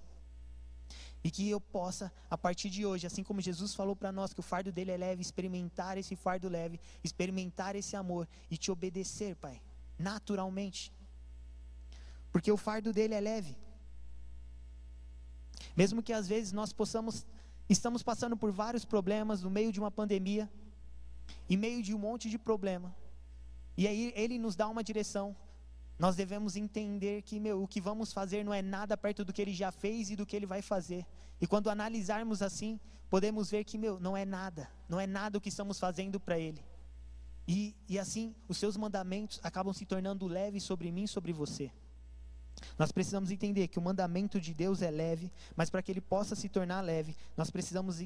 E 1.21 1.29
que 1.29 1.49
eu 1.49 1.59
possa, 1.59 2.11
a 2.29 2.37
partir 2.37 2.69
de 2.69 2.85
hoje, 2.85 3.05
assim 3.05 3.21
como 3.21 3.41
Jesus 3.41 3.75
falou 3.75 3.95
para 3.97 4.13
nós 4.13 4.31
que 4.31 4.39
o 4.39 4.43
fardo 4.43 4.71
dele 4.71 4.91
é 4.91 4.97
leve, 4.97 5.21
experimentar 5.21 5.97
esse 5.97 6.15
fardo 6.15 6.47
leve, 6.47 6.79
experimentar 7.03 7.75
esse 7.75 7.97
amor 7.97 8.25
e 8.49 8.57
te 8.57 8.71
obedecer, 8.71 9.35
Pai, 9.35 9.61
naturalmente. 9.99 10.93
Porque 12.31 12.51
o 12.51 12.57
fardo 12.57 12.93
dele 12.93 13.13
é 13.13 13.19
leve. 13.19 13.57
Mesmo 15.75 16.01
que 16.01 16.13
às 16.13 16.27
vezes 16.27 16.53
nós 16.53 16.71
possamos 16.71 17.25
Estamos 17.67 18.03
passando 18.03 18.37
por 18.37 18.51
vários 18.51 18.85
problemas 18.85 19.41
no 19.41 19.49
meio 19.49 19.71
de 19.71 19.79
uma 19.79 19.89
pandemia, 19.89 20.49
em 21.49 21.57
meio 21.57 21.81
de 21.81 21.93
um 21.95 21.97
monte 21.97 22.29
de 22.29 22.37
problema. 22.37 22.95
E 23.75 23.87
aí 23.87 24.13
ele 24.15 24.37
nos 24.37 24.55
dá 24.55 24.67
uma 24.67 24.83
direção. 24.83 25.35
Nós 25.97 26.15
devemos 26.15 26.55
entender 26.55 27.23
que 27.23 27.39
meu, 27.39 27.63
o 27.63 27.67
que 27.67 27.81
vamos 27.81 28.13
fazer 28.13 28.43
não 28.43 28.53
é 28.53 28.61
nada 28.61 28.95
perto 28.95 29.25
do 29.25 29.33
que 29.33 29.41
ele 29.41 29.53
já 29.53 29.71
fez 29.71 30.09
e 30.11 30.15
do 30.15 30.25
que 30.25 30.35
ele 30.35 30.45
vai 30.45 30.61
fazer. 30.61 31.05
E 31.41 31.47
quando 31.47 31.69
analisarmos 31.69 32.41
assim, 32.41 32.79
podemos 33.09 33.49
ver 33.49 33.63
que 33.63 33.77
meu, 33.77 33.99
não 33.99 34.15
é 34.15 34.25
nada, 34.25 34.69
não 34.87 34.99
é 34.99 35.07
nada 35.07 35.37
o 35.37 35.41
que 35.41 35.49
estamos 35.49 35.79
fazendo 35.79 36.19
para 36.19 36.37
ele. 36.37 36.63
E, 37.47 37.75
e 37.87 37.97
assim, 37.97 38.35
os 38.47 38.57
seus 38.57 38.77
mandamentos 38.77 39.39
acabam 39.43 39.73
se 39.73 39.85
tornando 39.85 40.27
leves 40.27 40.63
sobre 40.63 40.91
mim 40.91 41.03
e 41.03 41.07
sobre 41.07 41.33
você. 41.33 41.71
Nós 42.77 42.91
precisamos 42.91 43.31
entender 43.31 43.67
que 43.67 43.79
o 43.79 43.81
mandamento 43.81 44.39
de 44.39 44.53
Deus 44.53 44.81
é 44.81 44.89
leve, 44.89 45.31
mas 45.55 45.69
para 45.69 45.81
que 45.81 45.91
ele 45.91 46.01
possa 46.01 46.35
se 46.35 46.49
tornar 46.49 46.81
leve, 46.81 47.15
nós 47.35 47.49
precisamos 47.49 47.97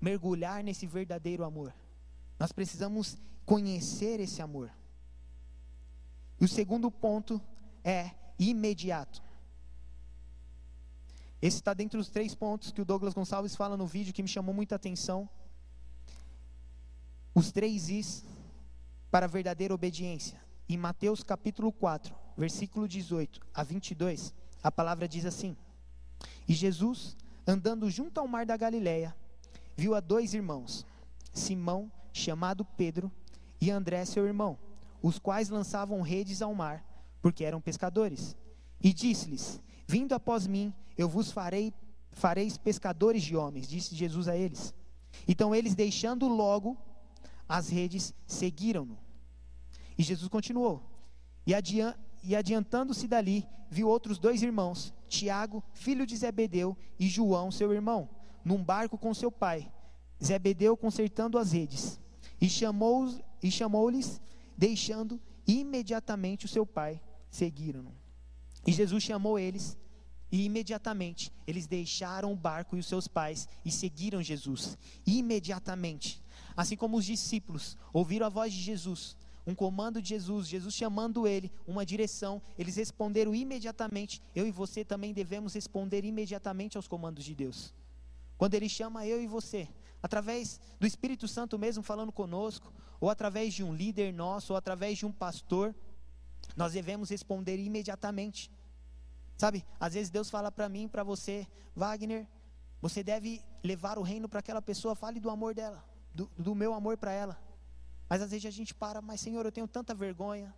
mergulhar 0.00 0.62
nesse 0.64 0.86
verdadeiro 0.86 1.44
amor. 1.44 1.74
Nós 2.38 2.52
precisamos 2.52 3.18
conhecer 3.44 4.20
esse 4.20 4.40
amor. 4.40 4.70
E 6.40 6.44
o 6.44 6.48
segundo 6.48 6.90
ponto 6.90 7.40
é 7.84 8.12
imediato. 8.38 9.22
Esse 11.42 11.56
está 11.56 11.72
dentro 11.74 11.98
dos 11.98 12.08
três 12.08 12.34
pontos 12.34 12.70
que 12.70 12.82
o 12.82 12.84
Douglas 12.84 13.14
Gonçalves 13.14 13.56
fala 13.56 13.76
no 13.76 13.86
vídeo 13.86 14.12
que 14.12 14.22
me 14.22 14.28
chamou 14.28 14.54
muita 14.54 14.76
atenção. 14.76 15.28
Os 17.34 17.50
três 17.50 17.88
Is 17.88 18.24
para 19.10 19.26
a 19.26 19.28
verdadeira 19.28 19.74
obediência. 19.74 20.40
Em 20.68 20.76
Mateus 20.76 21.22
capítulo 21.22 21.72
4, 21.72 22.14
versículo 22.40 22.88
18 22.88 23.38
a 23.52 23.62
22, 23.62 24.32
a 24.62 24.72
palavra 24.72 25.06
diz 25.06 25.26
assim: 25.26 25.54
E 26.48 26.54
Jesus, 26.54 27.14
andando 27.46 27.90
junto 27.90 28.18
ao 28.18 28.26
mar 28.26 28.46
da 28.46 28.56
Galileia, 28.56 29.14
viu 29.76 29.94
a 29.94 30.00
dois 30.00 30.32
irmãos, 30.32 30.86
Simão, 31.34 31.92
chamado 32.14 32.64
Pedro, 32.64 33.12
e 33.60 33.70
André, 33.70 34.06
seu 34.06 34.26
irmão, 34.26 34.58
os 35.02 35.18
quais 35.18 35.50
lançavam 35.50 36.00
redes 36.00 36.40
ao 36.40 36.54
mar, 36.54 36.82
porque 37.20 37.44
eram 37.44 37.60
pescadores. 37.60 38.34
E 38.82 38.94
disse-lhes: 38.94 39.60
Vindo 39.86 40.14
após 40.14 40.46
mim, 40.46 40.72
eu 40.96 41.10
vos 41.10 41.30
farei 41.30 41.74
fareis 42.10 42.56
pescadores 42.56 43.22
de 43.22 43.36
homens, 43.36 43.68
disse 43.68 43.94
Jesus 43.94 44.28
a 44.28 44.36
eles. 44.36 44.72
Então 45.28 45.54
eles, 45.54 45.74
deixando 45.74 46.26
logo 46.26 46.74
as 47.46 47.68
redes, 47.68 48.14
seguiram-no. 48.26 48.98
E 49.98 50.02
Jesus 50.02 50.28
continuou. 50.30 50.82
E, 51.46 51.54
adian 51.54 51.94
e 52.22 52.36
adiantando-se 52.36 53.06
dali, 53.06 53.46
viu 53.70 53.88
outros 53.88 54.18
dois 54.18 54.42
irmãos, 54.42 54.92
Tiago, 55.08 55.62
filho 55.72 56.06
de 56.06 56.16
Zebedeu, 56.16 56.76
e 56.98 57.08
João, 57.08 57.50
seu 57.50 57.72
irmão, 57.72 58.08
num 58.44 58.62
barco 58.62 58.98
com 58.98 59.12
seu 59.14 59.30
pai. 59.30 59.70
Zebedeu 60.22 60.76
consertando 60.76 61.38
as 61.38 61.52
redes. 61.52 62.00
E 62.40 62.48
chamou-lhes, 62.48 63.20
e 63.42 63.50
chamou 63.50 63.90
deixando 64.56 65.20
imediatamente 65.46 66.44
o 66.44 66.48
seu 66.48 66.66
pai, 66.66 67.00
seguiram-no. 67.30 67.94
E 68.66 68.72
Jesus 68.72 69.02
chamou 69.02 69.38
eles, 69.38 69.76
e 70.30 70.44
imediatamente 70.44 71.32
eles 71.46 71.66
deixaram 71.66 72.32
o 72.32 72.36
barco 72.36 72.76
e 72.76 72.80
os 72.80 72.86
seus 72.86 73.08
pais 73.08 73.48
e 73.64 73.70
seguiram 73.70 74.22
Jesus. 74.22 74.78
Imediatamente. 75.04 76.22
Assim 76.56 76.76
como 76.76 76.96
os 76.96 77.04
discípulos 77.04 77.76
ouviram 77.92 78.26
a 78.26 78.30
voz 78.30 78.52
de 78.52 78.60
Jesus, 78.60 79.16
um 79.50 79.54
comando 79.54 80.00
de 80.00 80.10
Jesus, 80.10 80.46
Jesus 80.46 80.74
chamando 80.74 81.26
ele, 81.26 81.52
uma 81.66 81.84
direção, 81.84 82.40
eles 82.56 82.76
responderam 82.76 83.34
imediatamente. 83.34 84.22
Eu 84.34 84.46
e 84.46 84.52
você 84.52 84.84
também 84.84 85.12
devemos 85.12 85.54
responder 85.54 86.04
imediatamente 86.04 86.76
aos 86.76 86.86
comandos 86.86 87.24
de 87.24 87.34
Deus. 87.34 87.74
Quando 88.38 88.54
ele 88.54 88.68
chama 88.68 89.06
eu 89.06 89.20
e 89.20 89.26
você, 89.26 89.68
através 90.02 90.60
do 90.78 90.86
Espírito 90.86 91.26
Santo 91.26 91.58
mesmo 91.58 91.82
falando 91.82 92.12
conosco, 92.12 92.72
ou 93.00 93.10
através 93.10 93.52
de 93.52 93.64
um 93.64 93.74
líder 93.74 94.12
nosso, 94.12 94.52
ou 94.52 94.56
através 94.56 94.98
de 94.98 95.04
um 95.04 95.12
pastor, 95.12 95.74
nós 96.56 96.72
devemos 96.72 97.10
responder 97.10 97.58
imediatamente. 97.58 98.50
Sabe, 99.36 99.64
às 99.80 99.94
vezes 99.94 100.10
Deus 100.10 100.30
fala 100.30 100.52
para 100.52 100.68
mim, 100.68 100.86
para 100.86 101.02
você, 101.02 101.46
Wagner, 101.74 102.26
você 102.80 103.02
deve 103.02 103.42
levar 103.64 103.98
o 103.98 104.02
reino 104.02 104.28
para 104.28 104.38
aquela 104.38 104.62
pessoa, 104.62 104.94
fale 104.94 105.18
do 105.18 105.28
amor 105.28 105.54
dela, 105.54 105.84
do, 106.14 106.30
do 106.38 106.54
meu 106.54 106.72
amor 106.72 106.96
para 106.96 107.12
ela. 107.12 107.49
Mas 108.10 108.20
às 108.20 108.32
vezes 108.32 108.44
a 108.44 108.50
gente 108.50 108.74
para, 108.74 109.00
mas 109.00 109.20
Senhor, 109.20 109.46
eu 109.46 109.52
tenho 109.52 109.68
tanta 109.68 109.94
vergonha. 109.94 110.52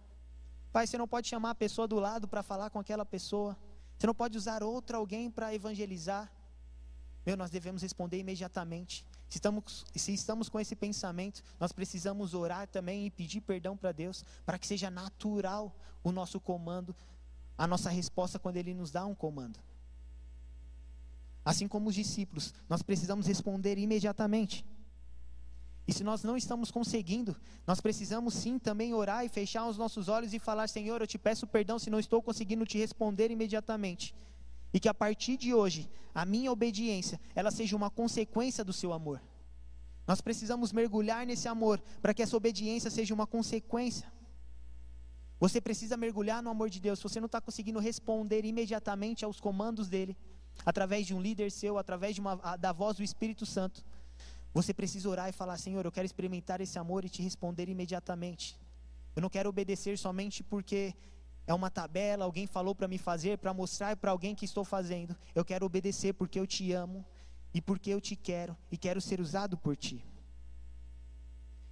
Pai, 0.73 0.87
você 0.87 0.97
não 0.97 1.07
pode 1.07 1.29
chamar 1.29 1.51
a 1.51 1.55
pessoa 1.55 1.87
do 1.87 2.01
lado 2.01 2.27
para 2.27 2.43
falar 2.43 2.71
com 2.71 2.79
aquela 2.79 3.05
pessoa. 3.05 3.55
Você 3.99 4.07
não 4.07 4.15
pode 4.15 4.39
usar 4.39 4.63
outra 4.63 4.97
alguém 4.97 5.31
para 5.31 5.55
evangelizar. 5.55 6.33
Meu, 7.27 7.37
nós 7.37 7.51
devemos 7.51 7.83
responder 7.83 8.19
imediatamente. 8.19 9.05
Se 9.29 9.37
estamos, 9.37 9.85
se 9.95 10.15
estamos 10.15 10.49
com 10.49 10.59
esse 10.59 10.75
pensamento, 10.75 11.43
nós 11.61 11.73
precisamos 11.73 12.33
orar 12.33 12.67
também 12.69 13.07
e 13.07 13.11
pedir 13.11 13.43
perdão 13.43 13.77
para 13.77 13.93
Deus, 13.93 14.25
para 14.47 14.59
que 14.59 14.67
seja 14.67 14.91
natural 14.91 15.77
o 16.03 16.11
nosso 16.11 16.41
comando, 16.41 16.97
a 17.57 17.67
nossa 17.67 17.91
resposta 17.91 18.39
quando 18.39 18.57
Ele 18.57 18.73
nos 18.73 18.91
dá 18.91 19.05
um 19.05 19.15
comando. 19.15 19.61
Assim 21.45 21.69
como 21.69 21.91
os 21.91 21.95
discípulos, 21.95 22.55
nós 22.67 22.83
precisamos 22.83 23.27
responder 23.27 23.77
imediatamente. 23.77 24.65
E 25.87 25.93
se 25.93 26.05
nós 26.05 26.23
não 26.23 26.37
estamos 26.37 26.71
conseguindo, 26.71 27.37
nós 27.67 27.81
precisamos 27.81 28.35
sim 28.35 28.59
também 28.59 28.95
orar 28.95 29.25
e 29.25 29.29
fechar 29.29 29.67
os 29.67 29.77
nossos 29.77 30.09
olhos 30.09 30.33
e 30.33 30.39
falar: 30.39 30.69
Senhor, 30.69 31.01
eu 31.01 31.07
te 31.07 31.19
peço 31.19 31.47
perdão 31.47 31.79
se 31.79 31.91
não 31.91 31.99
estou 31.99 32.23
conseguindo 32.23 32.65
te 32.65 32.79
responder 32.79 33.31
imediatamente. 33.31 34.15
E 34.73 34.79
que 34.79 34.89
a 34.89 34.95
partir 34.95 35.37
de 35.37 35.53
hoje, 35.53 35.91
a 36.15 36.25
minha 36.25 36.51
obediência, 36.51 37.21
ela 37.35 37.51
seja 37.51 37.77
uma 37.77 37.91
consequência 37.91 38.65
do 38.65 38.73
seu 38.73 38.93
amor. 38.93 39.21
Nós 40.07 40.21
precisamos 40.21 40.73
mergulhar 40.73 41.27
nesse 41.27 41.49
amor 41.49 41.83
para 42.01 42.15
que 42.15 42.23
essa 42.23 42.37
obediência 42.37 42.91
seja 42.91 43.13
uma 43.13 43.27
consequência. 43.27 44.11
Você 45.39 45.61
precisa 45.61 45.97
mergulhar 45.97 46.43
no 46.43 46.51
amor 46.51 46.71
de 46.71 46.79
Deus. 46.81 47.01
Se 47.01 47.03
você 47.03 47.19
não 47.19 47.27
está 47.27 47.41
conseguindo 47.41 47.81
responder 47.81 48.45
imediatamente 48.45 49.25
aos 49.25 49.41
comandos 49.41 49.89
dele, 49.89 50.17
através 50.65 51.07
de 51.07 51.15
um 51.15 51.21
líder 51.21 51.51
seu, 51.51 51.79
através 51.79 52.15
de 52.15 52.21
uma, 52.21 52.37
da 52.57 52.73
voz 52.73 52.97
do 52.97 53.03
Espírito 53.03 53.45
Santo, 53.45 53.85
você 54.53 54.75
precisa 54.75 55.09
orar 55.09 55.29
e 55.29 55.33
falar: 55.33 55.57
Senhor, 55.59 55.85
eu 55.85 55.93
quero 55.93 56.07
experimentar 56.07 56.61
esse 56.61 56.79
amor 56.79 57.05
e 57.05 57.09
te 57.09 57.23
responder 57.23 57.69
imediatamente. 57.69 58.59
Eu 59.15 59.23
não 59.23 59.29
quero 59.29 59.49
obedecer 59.49 59.99
somente 59.99 60.43
porque 60.43 60.95
é 61.47 61.53
uma 61.53 61.71
tabela, 61.71 62.25
alguém 62.25 62.47
falou 62.47 62.75
para 62.75 62.89
me 62.89 62.99
fazer, 62.99 63.39
para 63.39 63.53
mostrar 63.53 63.97
para 63.97 64.11
alguém 64.11 64.35
que 64.35 64.45
estou 64.45 64.65
fazendo. 64.65 65.17
Eu 65.35 65.45
quero 65.45 65.67
obedecer 65.67 66.13
porque 66.15 66.39
eu 66.39 66.47
te 66.47 66.73
amo 66.73 67.05
e 67.53 67.61
porque 67.61 67.91
eu 67.91 68.01
te 68.01 68.15
quero 68.15 68.57
e 68.71 68.77
quero 68.77 69.01
ser 69.01 69.21
usado 69.21 69.57
por 69.57 69.77
ti. 69.77 70.05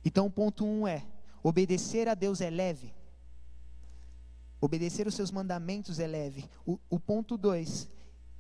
Então, 0.05 0.27
o 0.27 0.31
ponto 0.31 0.65
um 0.65 0.87
é: 0.87 1.07
obedecer 1.43 2.09
a 2.09 2.15
Deus 2.15 2.41
é 2.41 2.51
leve. 2.51 2.95
Obedecer 4.61 5.07
os 5.07 5.15
seus 5.15 5.31
mandamentos 5.31 5.99
é 5.99 6.07
leve. 6.07 6.49
O, 6.67 6.79
o 6.91 7.01
ponto 7.01 7.39
dois, 7.39 7.89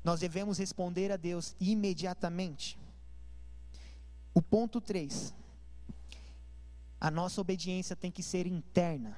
nós 0.04 0.20
devemos 0.20 0.58
responder 0.58 1.10
a 1.10 1.16
Deus 1.16 1.54
imediatamente. 1.58 2.78
O 4.34 4.40
ponto 4.40 4.80
3. 4.80 5.34
A 7.00 7.10
nossa 7.10 7.40
obediência 7.40 7.96
tem 7.96 8.10
que 8.10 8.22
ser 8.22 8.46
interna. 8.46 9.16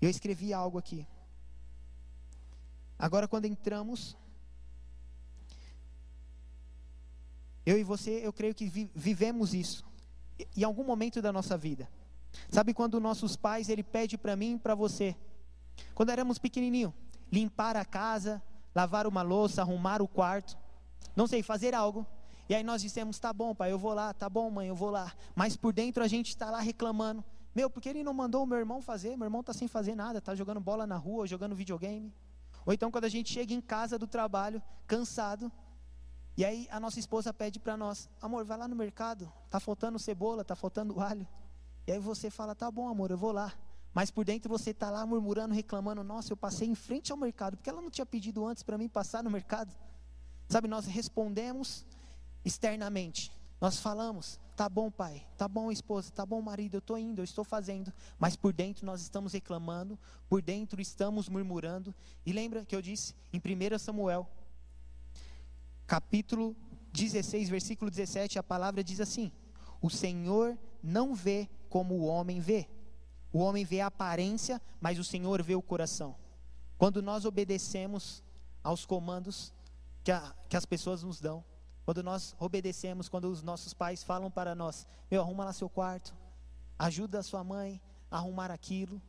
Eu 0.00 0.10
escrevi 0.10 0.52
algo 0.52 0.78
aqui. 0.78 1.06
Agora, 2.98 3.26
quando 3.26 3.46
entramos, 3.46 4.16
eu 7.64 7.78
e 7.78 7.82
você, 7.82 8.20
eu 8.24 8.32
creio 8.32 8.54
que 8.54 8.68
vi, 8.68 8.90
vivemos 8.94 9.52
isso 9.54 9.84
em 10.56 10.64
algum 10.64 10.84
momento 10.84 11.20
da 11.20 11.32
nossa 11.32 11.56
vida. 11.56 11.88
Sabe 12.50 12.74
quando 12.74 13.00
nossos 13.00 13.36
pais 13.36 13.68
ele 13.68 13.82
pede 13.82 14.18
para 14.18 14.36
mim 14.36 14.54
e 14.54 14.58
para 14.58 14.74
você, 14.74 15.16
quando 15.94 16.10
éramos 16.10 16.38
pequenininho, 16.38 16.92
limpar 17.32 17.76
a 17.76 17.84
casa, 17.84 18.42
lavar 18.74 19.06
uma 19.06 19.22
louça, 19.22 19.62
arrumar 19.62 20.02
o 20.02 20.08
quarto, 20.08 20.56
não 21.14 21.26
sei, 21.26 21.42
fazer 21.42 21.74
algo. 21.74 22.06
E 22.48 22.54
aí 22.54 22.62
nós 22.62 22.82
dissemos: 22.82 23.18
tá 23.18 23.32
bom, 23.32 23.54
pai, 23.54 23.72
eu 23.72 23.78
vou 23.78 23.92
lá, 23.92 24.12
tá 24.12 24.28
bom, 24.28 24.50
mãe, 24.50 24.68
eu 24.68 24.74
vou 24.74 24.90
lá. 24.90 25.12
Mas 25.34 25.56
por 25.56 25.72
dentro 25.72 26.02
a 26.02 26.08
gente 26.08 26.28
está 26.28 26.50
lá 26.50 26.60
reclamando: 26.60 27.24
meu, 27.54 27.70
porque 27.70 27.88
ele 27.88 28.04
não 28.04 28.12
mandou 28.12 28.42
o 28.42 28.46
meu 28.46 28.58
irmão 28.58 28.82
fazer? 28.82 29.16
Meu 29.16 29.26
irmão 29.26 29.40
está 29.40 29.52
sem 29.52 29.66
fazer 29.66 29.94
nada, 29.94 30.18
está 30.18 30.34
jogando 30.34 30.60
bola 30.60 30.86
na 30.86 30.96
rua, 30.96 31.26
jogando 31.26 31.54
videogame. 31.54 32.12
Ou 32.64 32.72
então 32.72 32.90
quando 32.90 33.04
a 33.04 33.08
gente 33.08 33.32
chega 33.32 33.54
em 33.54 33.60
casa 33.60 33.98
do 33.98 34.06
trabalho, 34.06 34.62
cansado, 34.86 35.50
e 36.36 36.44
aí 36.44 36.68
a 36.70 36.78
nossa 36.78 37.00
esposa 37.00 37.32
pede 37.32 37.58
para 37.58 37.76
nós: 37.76 38.08
amor, 38.20 38.44
vai 38.44 38.58
lá 38.58 38.68
no 38.68 38.76
mercado, 38.76 39.32
tá 39.48 39.58
faltando 39.58 39.98
cebola, 39.98 40.44
tá 40.44 40.54
faltando 40.54 41.00
alho. 41.00 41.26
E 41.86 41.92
aí 41.92 41.98
você 41.98 42.30
fala: 42.30 42.54
tá 42.54 42.70
bom, 42.70 42.88
amor, 42.88 43.10
eu 43.10 43.16
vou 43.16 43.32
lá. 43.32 43.52
Mas 43.94 44.10
por 44.10 44.26
dentro 44.26 44.50
você 44.50 44.70
está 44.70 44.90
lá 44.90 45.06
murmurando, 45.06 45.54
reclamando: 45.54 46.04
nossa, 46.04 46.32
eu 46.32 46.36
passei 46.36 46.68
em 46.68 46.74
frente 46.74 47.10
ao 47.10 47.16
mercado, 47.16 47.56
porque 47.56 47.70
ela 47.70 47.80
não 47.80 47.90
tinha 47.90 48.04
pedido 48.04 48.44
antes 48.46 48.62
para 48.62 48.76
mim 48.76 48.88
passar 48.88 49.24
no 49.24 49.30
mercado. 49.30 49.74
Sabe, 50.48 50.68
nós 50.68 50.84
respondemos 50.84 51.86
externamente. 52.46 53.32
Nós 53.60 53.80
falamos, 53.80 54.38
tá 54.54 54.68
bom, 54.68 54.88
pai, 54.90 55.26
tá 55.36 55.48
bom, 55.48 55.72
esposa, 55.72 56.12
tá 56.12 56.24
bom, 56.24 56.40
marido, 56.40 56.74
eu 56.74 56.78
estou 56.78 56.96
indo, 56.96 57.20
eu 57.20 57.24
estou 57.24 57.44
fazendo, 57.44 57.92
mas 58.18 58.36
por 58.36 58.52
dentro 58.52 58.86
nós 58.86 59.02
estamos 59.02 59.32
reclamando, 59.32 59.98
por 60.28 60.40
dentro 60.40 60.80
estamos 60.80 61.28
murmurando. 61.28 61.92
E 62.24 62.32
lembra 62.32 62.64
que 62.64 62.76
eu 62.76 62.80
disse 62.80 63.14
em 63.32 63.38
1 63.38 63.78
Samuel, 63.78 64.28
capítulo 65.86 66.54
16, 66.92 67.48
versículo 67.48 67.90
17, 67.90 68.38
a 68.38 68.42
palavra 68.42 68.84
diz 68.84 69.00
assim: 69.00 69.32
O 69.82 69.90
Senhor 69.90 70.56
não 70.80 71.14
vê 71.14 71.48
como 71.68 71.94
o 71.94 72.06
homem 72.06 72.38
vê. 72.40 72.68
O 73.32 73.40
homem 73.40 73.64
vê 73.64 73.80
a 73.80 73.88
aparência, 73.88 74.62
mas 74.80 74.98
o 74.98 75.04
Senhor 75.04 75.42
vê 75.42 75.56
o 75.56 75.62
coração. 75.62 76.14
Quando 76.78 77.02
nós 77.02 77.24
obedecemos 77.24 78.22
aos 78.62 78.86
comandos 78.86 79.52
que, 80.04 80.12
a, 80.12 80.34
que 80.48 80.56
as 80.56 80.64
pessoas 80.64 81.02
nos 81.02 81.20
dão, 81.20 81.44
quando 81.86 82.02
nós 82.02 82.34
obedecemos, 82.40 83.08
quando 83.08 83.30
os 83.30 83.44
nossos 83.44 83.72
pais 83.72 84.02
falam 84.02 84.28
para 84.28 84.56
nós: 84.56 84.84
Meu, 85.08 85.22
arruma 85.22 85.44
lá 85.44 85.52
seu 85.52 85.68
quarto, 85.70 86.12
ajuda 86.76 87.20
a 87.20 87.22
sua 87.22 87.44
mãe 87.44 87.80
a 88.10 88.16
arrumar 88.16 88.50
aquilo. 88.50 89.00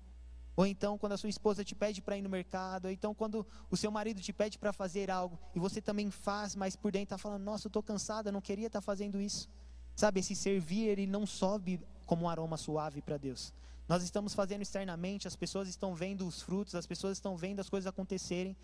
Ou 0.55 0.65
então, 0.65 0.95
quando 0.95 1.13
a 1.13 1.17
sua 1.17 1.29
esposa 1.29 1.63
te 1.63 1.73
pede 1.73 2.03
para 2.03 2.17
ir 2.17 2.21
no 2.21 2.29
mercado, 2.29 2.85
ou 2.85 2.91
então, 2.91 3.15
quando 3.15 3.45
o 3.69 3.75
seu 3.75 3.89
marido 3.89 4.21
te 4.21 4.31
pede 4.31 4.59
para 4.59 4.71
fazer 4.71 5.09
algo 5.09 5.39
e 5.55 5.59
você 5.59 5.81
também 5.81 6.11
faz, 6.11 6.55
mas 6.55 6.75
por 6.75 6.91
dentro 6.91 7.15
está 7.15 7.17
falando: 7.17 7.41
Nossa, 7.43 7.65
eu 7.65 7.69
estou 7.69 7.81
cansada, 7.81 8.31
não 8.31 8.41
queria 8.41 8.67
estar 8.67 8.79
tá 8.79 8.85
fazendo 8.85 9.19
isso. 9.19 9.49
Sabe, 9.95 10.19
esse 10.19 10.35
servir, 10.35 10.85
ele 10.85 11.07
não 11.07 11.25
sobe 11.25 11.81
como 12.05 12.25
um 12.25 12.29
aroma 12.29 12.57
suave 12.57 13.01
para 13.01 13.17
Deus. 13.17 13.51
Nós 13.89 14.03
estamos 14.03 14.35
fazendo 14.35 14.61
externamente, 14.61 15.27
as 15.27 15.35
pessoas 15.35 15.67
estão 15.67 15.95
vendo 15.95 16.27
os 16.27 16.43
frutos, 16.43 16.75
as 16.75 16.85
pessoas 16.85 17.17
estão 17.17 17.35
vendo 17.35 17.59
as 17.59 17.69
coisas 17.69 17.87
acontecerem, 17.87 18.55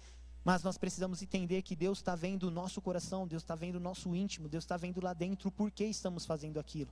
mas 0.43 0.62
nós 0.62 0.77
precisamos 0.77 1.21
entender 1.21 1.62
que 1.62 1.75
Deus 1.75 2.00
está 2.00 2.15
vendo 2.15 2.43
o 2.43 2.51
nosso 2.51 2.81
coração, 2.81 3.27
Deus 3.27 3.43
está 3.43 3.55
vendo 3.55 3.75
o 3.75 3.79
nosso 3.79 4.13
íntimo, 4.13 4.50
Deus 4.50 4.63
está 4.63 4.75
vendo 4.75 5.01
lá 5.01 5.13
dentro 5.13 5.47
o 5.47 5.51
porquê 5.51 5.85
estamos 5.85 6.25
fazendo 6.25 6.59
aquilo. 6.59 6.91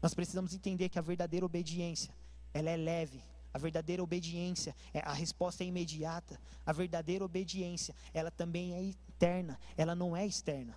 Nós 0.00 0.14
precisamos 0.14 0.54
entender 0.54 0.88
que 0.88 0.98
a 0.98 1.02
verdadeira 1.02 1.44
obediência, 1.44 2.14
ela 2.54 2.70
é 2.70 2.76
leve. 2.76 3.20
A 3.54 3.58
verdadeira 3.58 4.02
obediência, 4.02 4.74
é, 4.94 5.00
a 5.00 5.12
resposta 5.12 5.62
é 5.62 5.66
imediata. 5.66 6.40
A 6.64 6.72
verdadeira 6.72 7.24
obediência, 7.24 7.94
ela 8.14 8.30
também 8.30 8.74
é 8.74 8.82
interna, 8.82 9.58
ela 9.76 9.94
não 9.94 10.16
é 10.16 10.26
externa. 10.26 10.76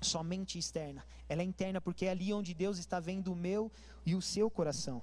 Somente 0.00 0.58
externa. 0.58 1.04
Ela 1.28 1.42
é 1.42 1.44
interna 1.44 1.80
porque 1.80 2.06
é 2.06 2.10
ali 2.10 2.32
onde 2.32 2.54
Deus 2.54 2.78
está 2.78 3.00
vendo 3.00 3.32
o 3.32 3.36
meu 3.36 3.70
e 4.06 4.14
o 4.14 4.22
seu 4.22 4.48
coração. 4.48 5.02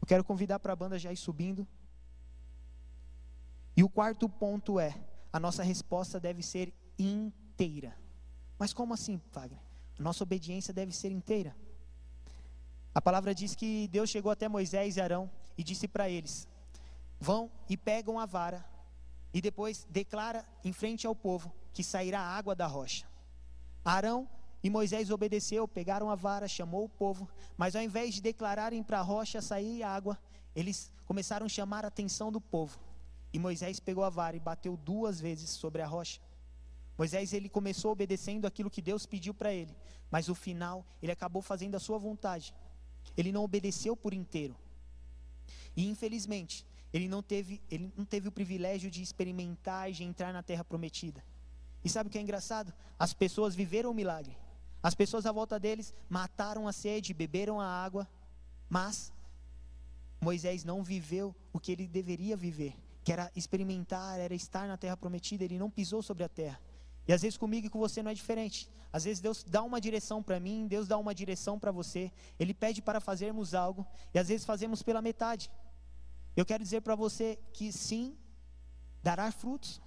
Eu 0.00 0.06
quero 0.06 0.24
convidar 0.24 0.58
para 0.58 0.72
a 0.72 0.76
banda 0.76 0.98
já 0.98 1.12
ir 1.12 1.16
subindo. 1.16 1.66
E 3.76 3.84
o 3.84 3.88
quarto 3.88 4.28
ponto 4.28 4.80
é: 4.80 4.98
a 5.36 5.38
nossa 5.38 5.62
resposta 5.62 6.18
deve 6.18 6.42
ser 6.42 6.72
inteira. 6.98 7.94
Mas 8.58 8.72
como 8.72 8.94
assim, 8.94 9.20
Wagner? 9.30 9.60
A 9.98 10.02
nossa 10.02 10.24
obediência 10.24 10.72
deve 10.72 10.92
ser 10.92 11.12
inteira. 11.12 11.54
A 12.94 13.02
palavra 13.02 13.34
diz 13.34 13.54
que 13.54 13.86
Deus 13.88 14.08
chegou 14.08 14.32
até 14.32 14.48
Moisés 14.48 14.96
e 14.96 15.00
Arão 15.02 15.30
e 15.58 15.62
disse 15.62 15.86
para 15.86 16.08
eles: 16.08 16.48
Vão 17.20 17.50
e 17.68 17.76
pegam 17.76 18.18
a 18.18 18.24
vara 18.24 18.64
e 19.30 19.42
depois 19.42 19.86
declara 19.90 20.42
em 20.64 20.72
frente 20.72 21.06
ao 21.06 21.14
povo 21.14 21.52
que 21.74 21.84
sairá 21.84 22.18
água 22.18 22.54
da 22.54 22.66
rocha. 22.66 23.06
Arão 23.84 24.26
e 24.62 24.70
Moisés 24.70 25.10
obedeceu, 25.10 25.68
pegaram 25.68 26.08
a 26.08 26.14
vara, 26.14 26.48
chamou 26.48 26.84
o 26.84 26.88
povo, 26.88 27.28
mas 27.58 27.76
ao 27.76 27.82
invés 27.82 28.14
de 28.14 28.22
declararem 28.22 28.82
para 28.82 29.00
a 29.00 29.02
rocha 29.02 29.42
sair 29.42 29.82
água, 29.82 30.18
eles 30.54 30.90
começaram 31.04 31.44
a 31.44 31.50
chamar 31.50 31.84
a 31.84 31.88
atenção 31.88 32.32
do 32.32 32.40
povo. 32.40 32.85
E 33.36 33.38
Moisés 33.38 33.78
pegou 33.78 34.02
a 34.02 34.08
vara 34.08 34.34
e 34.34 34.40
bateu 34.40 34.78
duas 34.78 35.20
vezes 35.20 35.50
sobre 35.50 35.82
a 35.82 35.86
rocha. 35.86 36.22
Moisés 36.96 37.34
ele 37.34 37.50
começou 37.50 37.92
obedecendo 37.92 38.46
aquilo 38.46 38.70
que 38.70 38.80
Deus 38.80 39.04
pediu 39.04 39.34
para 39.34 39.52
ele, 39.52 39.76
mas 40.10 40.26
no 40.26 40.34
final 40.34 40.86
ele 41.02 41.12
acabou 41.12 41.42
fazendo 41.42 41.74
a 41.74 41.78
sua 41.78 41.98
vontade. 41.98 42.54
Ele 43.14 43.30
não 43.30 43.44
obedeceu 43.44 43.94
por 43.94 44.14
inteiro. 44.14 44.56
E 45.76 45.86
infelizmente, 45.86 46.64
ele 46.94 47.08
não 47.08 47.22
teve, 47.22 47.60
ele 47.70 47.92
não 47.94 48.06
teve 48.06 48.26
o 48.26 48.32
privilégio 48.32 48.90
de 48.90 49.02
experimentar 49.02 49.90
e 49.90 49.92
de 49.92 50.02
entrar 50.02 50.32
na 50.32 50.42
terra 50.42 50.64
prometida. 50.64 51.22
E 51.84 51.90
sabe 51.90 52.08
o 52.08 52.10
que 52.10 52.16
é 52.16 52.22
engraçado? 52.22 52.72
As 52.98 53.12
pessoas 53.12 53.54
viveram 53.54 53.90
o 53.90 53.94
milagre. 53.94 54.34
As 54.82 54.94
pessoas 54.94 55.26
à 55.26 55.30
volta 55.30 55.60
deles 55.60 55.92
mataram 56.08 56.66
a 56.66 56.72
sede, 56.72 57.12
beberam 57.12 57.60
a 57.60 57.66
água, 57.66 58.08
mas 58.66 59.12
Moisés 60.22 60.64
não 60.64 60.82
viveu 60.82 61.36
o 61.52 61.60
que 61.60 61.70
ele 61.70 61.86
deveria 61.86 62.34
viver 62.34 62.85
que 63.06 63.12
era 63.12 63.30
experimentar, 63.36 64.18
era 64.18 64.34
estar 64.34 64.66
na 64.66 64.76
terra 64.76 64.96
prometida, 64.96 65.44
ele 65.44 65.60
não 65.60 65.70
pisou 65.70 66.02
sobre 66.02 66.24
a 66.24 66.28
terra. 66.28 66.60
E 67.06 67.12
às 67.12 67.22
vezes 67.22 67.38
comigo 67.38 67.68
e 67.68 67.70
com 67.70 67.78
você 67.78 68.02
não 68.02 68.10
é 68.10 68.14
diferente. 68.14 68.68
Às 68.92 69.04
vezes 69.04 69.20
Deus 69.20 69.44
dá 69.44 69.62
uma 69.62 69.80
direção 69.80 70.20
para 70.20 70.40
mim, 70.40 70.66
Deus 70.66 70.88
dá 70.88 70.98
uma 70.98 71.14
direção 71.14 71.56
para 71.56 71.70
você, 71.70 72.10
Ele 72.36 72.52
pede 72.52 72.82
para 72.82 72.98
fazermos 72.98 73.54
algo, 73.54 73.86
e 74.12 74.18
às 74.18 74.26
vezes 74.26 74.44
fazemos 74.44 74.82
pela 74.82 75.00
metade. 75.00 75.48
Eu 76.34 76.44
quero 76.44 76.64
dizer 76.64 76.80
para 76.80 76.96
você 76.96 77.38
que 77.52 77.70
sim, 77.70 78.18
dará 79.04 79.30
frutos. 79.30 79.80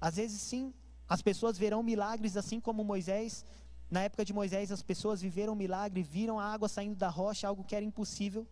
Às 0.00 0.14
vezes 0.14 0.40
sim, 0.40 0.72
as 1.08 1.20
pessoas 1.20 1.58
verão 1.58 1.82
milagres, 1.82 2.36
assim 2.36 2.60
como 2.60 2.84
Moisés. 2.84 3.44
Na 3.90 4.02
época 4.02 4.24
de 4.24 4.32
Moisés, 4.32 4.70
as 4.70 4.84
pessoas 4.84 5.20
viveram 5.20 5.56
milagre, 5.56 6.00
viram 6.00 6.38
a 6.38 6.44
água 6.44 6.68
saindo 6.68 6.94
da 6.94 7.08
rocha, 7.08 7.48
algo 7.48 7.64
que 7.64 7.74
era 7.74 7.84
impossível. 7.84 8.46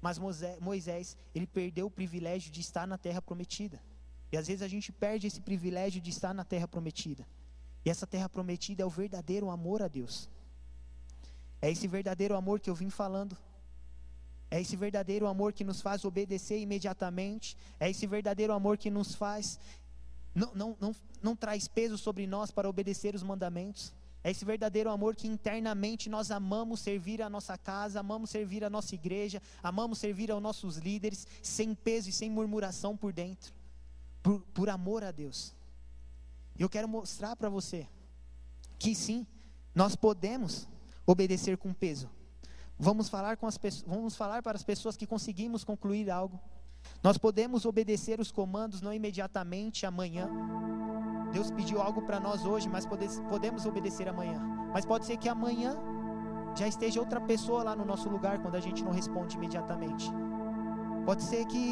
Mas 0.00 0.18
Moisés, 0.60 1.16
ele 1.34 1.46
perdeu 1.46 1.86
o 1.86 1.90
privilégio 1.90 2.50
de 2.50 2.60
estar 2.60 2.86
na 2.86 2.98
terra 2.98 3.20
prometida. 3.22 3.80
E 4.30 4.36
às 4.36 4.46
vezes 4.46 4.62
a 4.62 4.68
gente 4.68 4.92
perde 4.92 5.26
esse 5.26 5.40
privilégio 5.40 6.00
de 6.00 6.10
estar 6.10 6.34
na 6.34 6.44
terra 6.44 6.68
prometida. 6.68 7.26
E 7.84 7.90
essa 7.90 8.06
terra 8.06 8.28
prometida 8.28 8.82
é 8.82 8.86
o 8.86 8.90
verdadeiro 8.90 9.48
amor 9.48 9.82
a 9.82 9.88
Deus. 9.88 10.28
É 11.62 11.70
esse 11.70 11.86
verdadeiro 11.86 12.36
amor 12.36 12.60
que 12.60 12.68
eu 12.68 12.74
vim 12.74 12.90
falando. 12.90 13.36
É 14.50 14.60
esse 14.60 14.76
verdadeiro 14.76 15.26
amor 15.26 15.52
que 15.52 15.64
nos 15.64 15.80
faz 15.80 16.04
obedecer 16.04 16.58
imediatamente. 16.58 17.56
É 17.80 17.88
esse 17.90 18.06
verdadeiro 18.06 18.52
amor 18.52 18.76
que 18.76 18.90
nos 18.90 19.14
faz. 19.14 19.58
Não, 20.34 20.54
não, 20.54 20.76
não, 20.80 20.94
não 21.22 21.34
traz 21.34 21.66
peso 21.66 21.96
sobre 21.96 22.26
nós 22.26 22.50
para 22.50 22.68
obedecer 22.68 23.14
os 23.14 23.22
mandamentos. 23.22 23.94
É 24.26 24.30
esse 24.32 24.44
verdadeiro 24.44 24.90
amor 24.90 25.14
que 25.14 25.28
internamente 25.28 26.10
nós 26.10 26.32
amamos 26.32 26.80
servir 26.80 27.22
a 27.22 27.30
nossa 27.30 27.56
casa, 27.56 28.00
amamos 28.00 28.28
servir 28.28 28.64
a 28.64 28.68
nossa 28.68 28.92
igreja, 28.92 29.40
amamos 29.62 30.00
servir 30.00 30.32
aos 30.32 30.42
nossos 30.42 30.78
líderes, 30.78 31.24
sem 31.40 31.76
peso 31.76 32.08
e 32.08 32.12
sem 32.12 32.28
murmuração 32.28 32.96
por 32.96 33.12
dentro, 33.12 33.54
por, 34.24 34.40
por 34.52 34.68
amor 34.68 35.04
a 35.04 35.12
Deus. 35.12 35.54
Eu 36.58 36.68
quero 36.68 36.88
mostrar 36.88 37.36
para 37.36 37.48
você 37.48 37.86
que 38.80 38.96
sim, 38.96 39.24
nós 39.72 39.94
podemos 39.94 40.66
obedecer 41.06 41.56
com 41.56 41.72
peso. 41.72 42.10
Vamos 42.76 43.08
falar, 43.08 43.36
com 43.36 43.46
as, 43.46 43.56
vamos 43.86 44.16
falar 44.16 44.42
para 44.42 44.56
as 44.56 44.64
pessoas 44.64 44.96
que 44.96 45.06
conseguimos 45.06 45.62
concluir 45.62 46.10
algo. 46.10 46.40
Nós 47.00 47.16
podemos 47.16 47.64
obedecer 47.64 48.18
os 48.18 48.32
comandos 48.32 48.80
não 48.80 48.92
imediatamente 48.92 49.86
amanhã. 49.86 50.28
Deus 51.36 51.50
pediu 51.50 51.78
algo 51.86 52.00
para 52.00 52.18
nós 52.18 52.46
hoje, 52.50 52.66
mas 52.74 52.86
podemos 53.32 53.66
obedecer 53.70 54.08
amanhã. 54.08 54.38
Mas 54.74 54.86
pode 54.86 55.04
ser 55.04 55.18
que 55.22 55.28
amanhã 55.28 55.76
já 56.60 56.66
esteja 56.66 56.98
outra 56.98 57.20
pessoa 57.20 57.62
lá 57.62 57.76
no 57.76 57.84
nosso 57.84 58.08
lugar 58.08 58.40
quando 58.42 58.54
a 58.54 58.60
gente 58.66 58.82
não 58.82 58.90
responde 59.00 59.36
imediatamente. 59.36 60.06
Pode 61.04 61.22
ser 61.22 61.44
que 61.44 61.66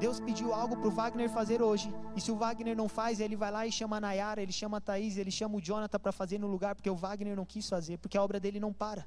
Deus 0.00 0.18
pediu 0.18 0.52
algo 0.52 0.76
para 0.76 0.88
o 0.88 0.90
Wagner 0.90 1.30
fazer 1.30 1.62
hoje, 1.62 1.94
e 2.16 2.20
se 2.20 2.32
o 2.32 2.36
Wagner 2.42 2.76
não 2.76 2.88
faz, 2.88 3.20
ele 3.20 3.36
vai 3.36 3.52
lá 3.52 3.64
e 3.64 3.70
chama 3.70 3.98
a 3.98 4.00
Nayara, 4.00 4.42
ele 4.42 4.50
chama 4.50 4.78
a 4.78 4.80
Thaís, 4.80 5.16
ele 5.16 5.30
chama 5.30 5.58
o 5.58 5.60
Jonathan 5.60 6.00
para 6.00 6.10
fazer 6.10 6.38
no 6.40 6.48
lugar, 6.48 6.74
porque 6.74 6.90
o 6.90 6.96
Wagner 6.96 7.36
não 7.36 7.44
quis 7.44 7.68
fazer, 7.68 7.96
porque 7.98 8.18
a 8.18 8.22
obra 8.24 8.40
dele 8.40 8.58
não 8.58 8.72
para. 8.72 9.06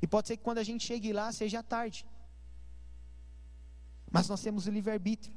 E 0.00 0.06
pode 0.06 0.28
ser 0.28 0.36
que 0.36 0.44
quando 0.44 0.58
a 0.58 0.62
gente 0.70 0.86
chegue 0.86 1.12
lá 1.12 1.32
seja 1.32 1.60
tarde. 1.60 2.06
Mas 4.12 4.28
nós 4.28 4.40
temos 4.40 4.68
o 4.68 4.70
livre-arbítrio. 4.70 5.34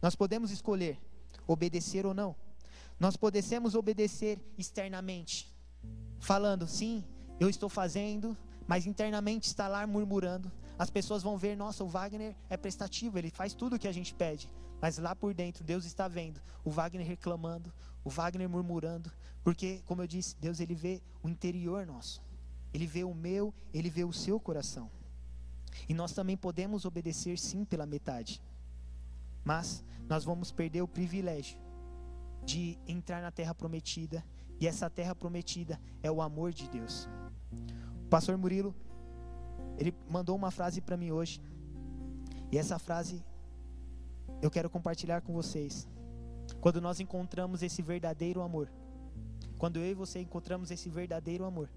Nós 0.00 0.14
podemos 0.14 0.52
escolher 0.52 1.00
obedecer 1.48 2.06
ou 2.06 2.14
não. 2.14 2.43
Nós 2.98 3.16
podemos 3.16 3.74
obedecer 3.74 4.38
externamente, 4.56 5.52
falando, 6.20 6.66
sim, 6.66 7.04
eu 7.40 7.48
estou 7.48 7.68
fazendo, 7.68 8.36
mas 8.66 8.86
internamente 8.86 9.46
está 9.48 9.68
lá 9.68 9.86
murmurando. 9.86 10.50
As 10.78 10.90
pessoas 10.90 11.22
vão 11.22 11.36
ver, 11.36 11.56
nossa, 11.56 11.84
o 11.84 11.88
Wagner 11.88 12.36
é 12.48 12.56
prestativo, 12.56 13.18
ele 13.18 13.30
faz 13.30 13.52
tudo 13.52 13.76
o 13.76 13.78
que 13.78 13.88
a 13.88 13.92
gente 13.92 14.14
pede. 14.14 14.50
Mas 14.80 14.98
lá 14.98 15.14
por 15.14 15.34
dentro, 15.34 15.64
Deus 15.64 15.84
está 15.84 16.08
vendo 16.08 16.40
o 16.64 16.70
Wagner 16.70 17.06
reclamando, 17.06 17.72
o 18.04 18.10
Wagner 18.10 18.48
murmurando, 18.48 19.10
porque, 19.42 19.82
como 19.86 20.02
eu 20.02 20.06
disse, 20.06 20.36
Deus 20.40 20.60
ele 20.60 20.74
vê 20.74 21.02
o 21.22 21.28
interior 21.28 21.86
nosso. 21.86 22.22
Ele 22.72 22.86
vê 22.86 23.04
o 23.04 23.14
meu, 23.14 23.52
ele 23.72 23.90
vê 23.90 24.04
o 24.04 24.12
seu 24.12 24.38
coração. 24.38 24.90
E 25.88 25.94
nós 25.94 26.12
também 26.12 26.36
podemos 26.36 26.84
obedecer 26.84 27.38
sim 27.38 27.64
pela 27.64 27.86
metade. 27.86 28.42
Mas 29.44 29.84
nós 30.08 30.24
vamos 30.24 30.50
perder 30.50 30.82
o 30.82 30.88
privilégio 30.88 31.63
de 32.44 32.78
entrar 32.86 33.22
na 33.22 33.30
terra 33.30 33.54
prometida. 33.54 34.24
E 34.60 34.66
essa 34.66 34.88
terra 34.88 35.14
prometida 35.14 35.80
é 36.02 36.10
o 36.10 36.22
amor 36.22 36.52
de 36.52 36.68
Deus. 36.68 37.08
O 38.04 38.08
pastor 38.08 38.36
Murilo, 38.36 38.74
ele 39.78 39.94
mandou 40.08 40.36
uma 40.36 40.50
frase 40.50 40.80
para 40.80 40.96
mim 40.96 41.10
hoje. 41.10 41.40
E 42.52 42.58
essa 42.58 42.78
frase 42.78 43.24
eu 44.40 44.50
quero 44.50 44.70
compartilhar 44.70 45.22
com 45.22 45.32
vocês. 45.32 45.88
Quando 46.60 46.80
nós 46.80 47.00
encontramos 47.00 47.62
esse 47.62 47.82
verdadeiro 47.82 48.42
amor, 48.42 48.70
quando 49.58 49.78
eu 49.78 49.90
e 49.90 49.94
você 49.94 50.20
encontramos 50.20 50.70
esse 50.70 50.88
verdadeiro 50.88 51.44
amor, 51.44 51.70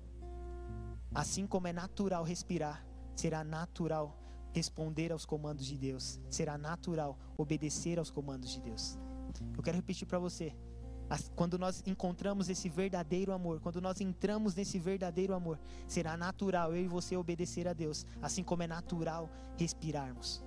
assim 1.13 1.47
como 1.47 1.67
é 1.67 1.73
natural 1.73 2.23
respirar, 2.23 2.85
será 3.15 3.43
natural 3.43 4.19
responder 4.51 5.11
aos 5.11 5.25
comandos 5.25 5.65
de 5.65 5.77
Deus, 5.77 6.19
será 6.29 6.57
natural 6.57 7.17
obedecer 7.37 7.97
aos 7.97 8.11
comandos 8.11 8.49
de 8.49 8.61
Deus. 8.61 8.97
Eu 9.55 9.63
quero 9.63 9.75
repetir 9.75 10.07
para 10.07 10.19
você. 10.19 10.53
quando 11.35 11.57
nós 11.57 11.83
encontramos 11.85 12.49
esse 12.49 12.67
verdadeiro 12.67 13.31
amor, 13.31 13.59
quando 13.61 13.79
nós 13.81 14.01
entramos 14.01 14.55
nesse 14.55 14.77
verdadeiro 14.77 15.33
amor, 15.33 15.59
será 15.87 16.17
natural 16.17 16.75
eu 16.75 16.83
e 16.83 16.87
você 16.87 17.15
obedecer 17.15 17.67
a 17.67 17.73
Deus, 17.73 18.05
assim 18.21 18.43
como 18.43 18.63
é 18.63 18.67
natural 18.67 19.29
respirarmos. 19.57 20.46